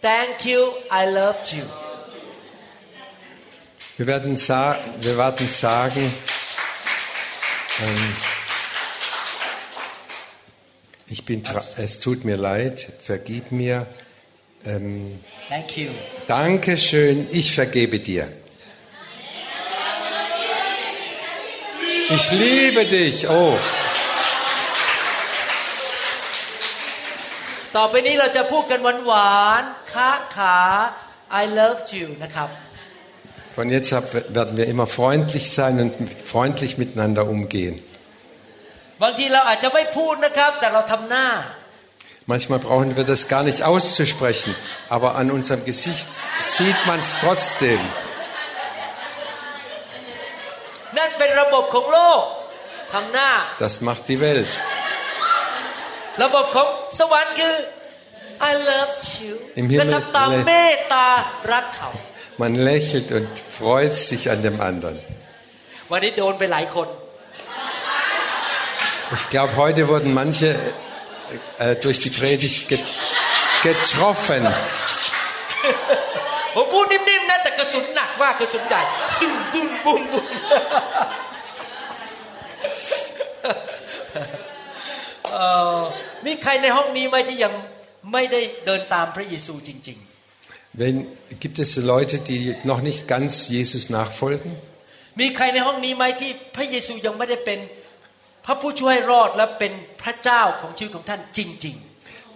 [0.00, 1.64] thank you I love you
[3.96, 6.14] Wir werden, sa wir werden sagen,
[7.80, 8.16] ähm,
[11.08, 11.42] ich bin
[11.76, 13.88] es tut mir leid, vergib mir,
[14.64, 15.18] ähm,
[15.48, 15.90] thank you
[16.28, 18.32] danke schön, ich vergebe dir.
[22.10, 23.58] Ich liebe dich, oh.
[27.77, 30.57] ต่อไปนี้เราจะพูดกันหวานๆค้าขา
[31.41, 32.49] I love you นะครับ
[33.55, 34.05] Von jetzt ab
[34.39, 35.91] werden wir immer freundlich sein und
[36.33, 37.75] freundlich miteinander umgehen.
[39.01, 41.27] บางทีเราอาจจะไม่พูดนะครับ แต่เราทำหน้า
[42.31, 44.55] Manchmal brauchen wir das gar nicht auszusprechen,
[44.95, 46.07] aber an unserem Gesicht
[46.39, 47.81] sieht man es trotzdem.
[50.97, 52.23] นั่นเป็นระบบของโลก
[52.93, 53.29] ทำหน้า
[53.65, 54.51] Das macht die Welt.
[56.23, 56.67] ระบบของ
[56.99, 57.55] สวรรค์คือ
[58.49, 58.93] I love
[59.23, 61.07] you Im Himmel และทำตามเมตตา
[61.51, 61.89] รักเขา
[62.43, 64.95] Man lächelt und freut sich an dem anderen.
[65.91, 66.87] วันนี้โดนไปหลายคน
[69.15, 70.49] Ich glaube, heute wurden manche
[71.63, 72.83] äh, durch die Predigt get
[73.67, 74.41] getroffen.
[76.55, 78.81] ผมพูดนิ่มๆนะแต่กระสุนหนักมากกระสุนใหญ่
[79.21, 80.25] ตุ้มบุ้มบุ้มบุ้ม
[84.11, 84.25] เอ่อ
[86.26, 87.52] มีใครในห้องนี้ไหมที่ยัง
[88.12, 89.98] ไม่ได้เดินตามพระเยซูจริง
[90.80, 90.96] Wenn,
[91.44, 94.50] gibt es Leute, die noch nicht ganz Jesus nachfolgen?
[94.86, 97.58] ๆมีใครในห้องนี้ไหมที่พระเยซูยังไม่ได้เป็น
[98.46, 99.72] พระผู้ช่วยรอดและเป็น
[100.02, 101.76] พระเจ้าของชีวิตของท่านจริง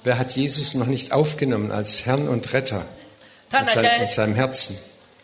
[0.06, 2.82] Wer hat Jesus noch nicht aufgenommen als Herrn und Retter
[3.18, 4.74] ๆท่าน in, อาจจะ sein, in seinem Herzen?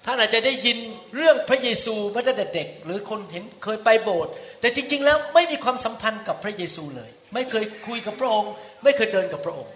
[0.07, 0.79] ท่านอาจจะได้ยิน
[1.17, 8.52] เรื่องพระเยซูมาตั้งแต่เด็ก หรือคนเห็นเคยไปโบสถ์แต่จริง ๆ แล้วไม่มีความสัมพันธ์กับพระเยซูเลย ไม่เคยคุยกับพระองค์
[8.84, 9.72] ไม่เคยเดินกับพระองค์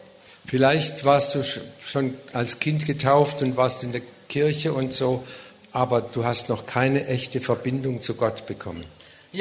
[0.53, 1.59] Vielleicht warst du sch-
[1.91, 2.05] schon
[2.39, 4.03] als Kind getauft und warst in der
[4.35, 5.09] Kirche und so,
[5.83, 8.85] aber du hast noch keine echte Verbindung zu Gott bekommen.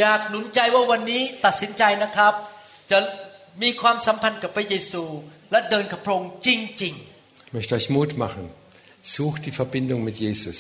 [0.01, 2.35] อยากหนุนใจว่าวันนี้ตัดสินใจนะครับ
[2.91, 2.99] จะ
[3.63, 5.03] มีความสัมพันธ์กับพระเยซู
[5.51, 6.49] และเดินกับพระองค์จ
[6.83, 6.95] ริง
[7.49, 8.45] Ich möchte euch Mut machen.
[9.17, 10.59] Sucht die Verbindung mit Jesus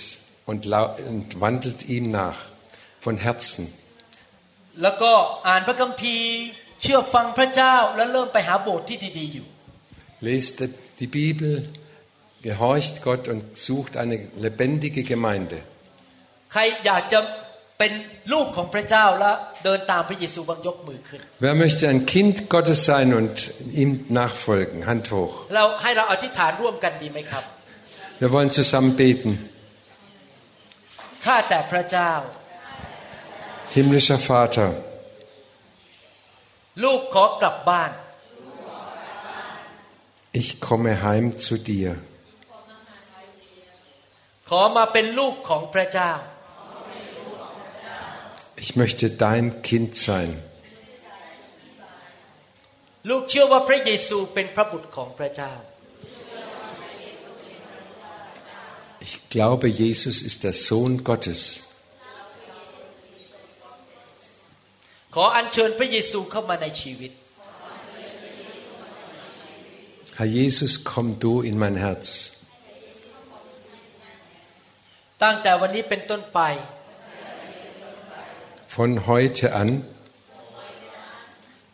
[0.50, 2.38] und, lau- und wandelt ihm nach
[3.04, 3.62] von Herzen.
[4.22, 5.12] ๆ แล้วก็
[5.48, 6.28] อ่านพระคัมภีร์
[6.82, 9.46] เชื่อฟังพระเจ้าและเริ่มไปหาโบสถ์ที่ดีๆอยู่
[10.28, 10.54] Lest
[11.00, 11.50] die Bibel,
[12.48, 15.58] gehorcht Gott und sucht eine lebendige Gemeinde.
[16.52, 17.18] ใครอยากจะ
[17.78, 17.92] เป็น
[18.32, 19.32] ลูกของพระเจ้าและ
[19.64, 23.34] เดินตามพระเยซูบางยกมือขึ้น Wer möchte ein Kind Gottes sein und
[23.82, 23.90] ihm
[24.20, 24.78] nachfolgen?
[24.90, 25.34] Hand hoch.
[25.54, 27.44] เราให้เราอธิษฐานร่วมกันดีไหมครับ
[28.20, 29.30] Wir wollen zusammen beten.
[31.24, 32.12] ข้าแต่พระเจ้า
[33.74, 34.68] Himmlischer Vater,
[40.31, 41.97] Ich komme heim zu dir.
[48.55, 50.41] Ich möchte dein Kind sein.
[59.01, 61.70] Ich glaube, Jesus ist der Sohn Gottes.
[65.15, 67.11] ขออัญเชิญพระเยซูเข้ามาในชีวิต
[70.17, 72.07] Herr Jesus, komm du in mein Herz.
[75.23, 76.39] ตั้งแต่วันนี้เป็นต้นไป
[78.75, 79.69] Von heute an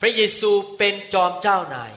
[0.01, 1.91] พระเยซูเป็นจอมเจ้านาย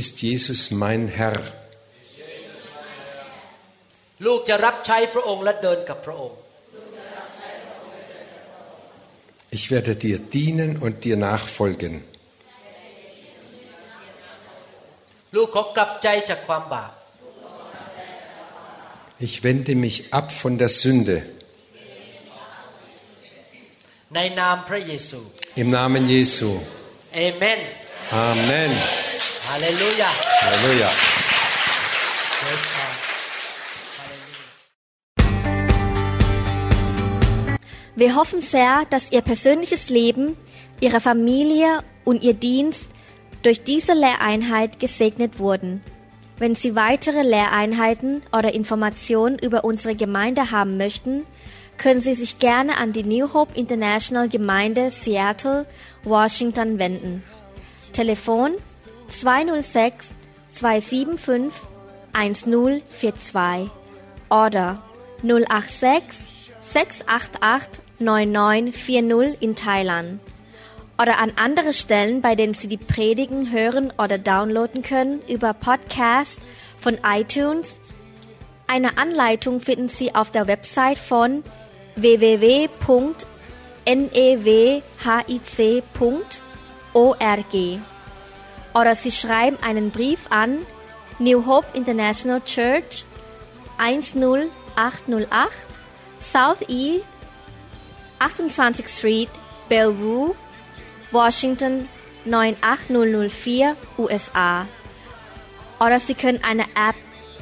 [0.00, 1.38] ist Jesus mein Herr.
[4.24, 6.38] ลูกจะรับใช้พระองค์และเดินกับพระองค์
[9.56, 12.04] Ich werde dir dienen und dir nachfolgen.
[19.18, 21.22] Ich wende mich ab von der Sünde.
[25.54, 26.60] Im Namen Jesu.
[27.14, 27.60] Amen.
[28.10, 28.72] Amen.
[29.48, 30.10] Halleluja.
[30.42, 30.90] Halleluja.
[37.96, 40.36] Wir hoffen sehr, dass Ihr persönliches Leben,
[40.80, 42.90] Ihre Familie und Ihr Dienst
[43.42, 45.80] durch diese Lehreinheit gesegnet wurden.
[46.36, 51.24] Wenn Sie weitere Lehreinheiten oder Informationen über unsere Gemeinde haben möchten,
[51.78, 55.64] können Sie sich gerne an die New Hope International Gemeinde Seattle,
[56.04, 57.22] Washington wenden.
[57.94, 58.52] Telefon
[59.08, 60.10] 206
[60.52, 61.50] 275
[62.12, 63.70] 1042
[64.28, 64.82] oder
[65.22, 70.20] 086 688 9940 in Thailand
[71.00, 76.38] oder an andere Stellen, bei denen Sie die Predigen hören oder downloaden können über Podcast
[76.80, 77.78] von iTunes.
[78.66, 81.44] Eine Anleitung finden Sie auf der Website von
[81.96, 83.10] www.newhic.org
[88.74, 90.58] oder Sie schreiben einen Brief an
[91.18, 93.04] New Hope International Church
[93.78, 94.50] 10808
[96.18, 97.04] Southeast
[98.20, 99.28] 28th Street,
[99.68, 100.36] Bellevue,
[101.10, 101.88] Washington
[102.24, 104.66] 98004, USA.
[105.80, 106.96] Oder Sie können eine App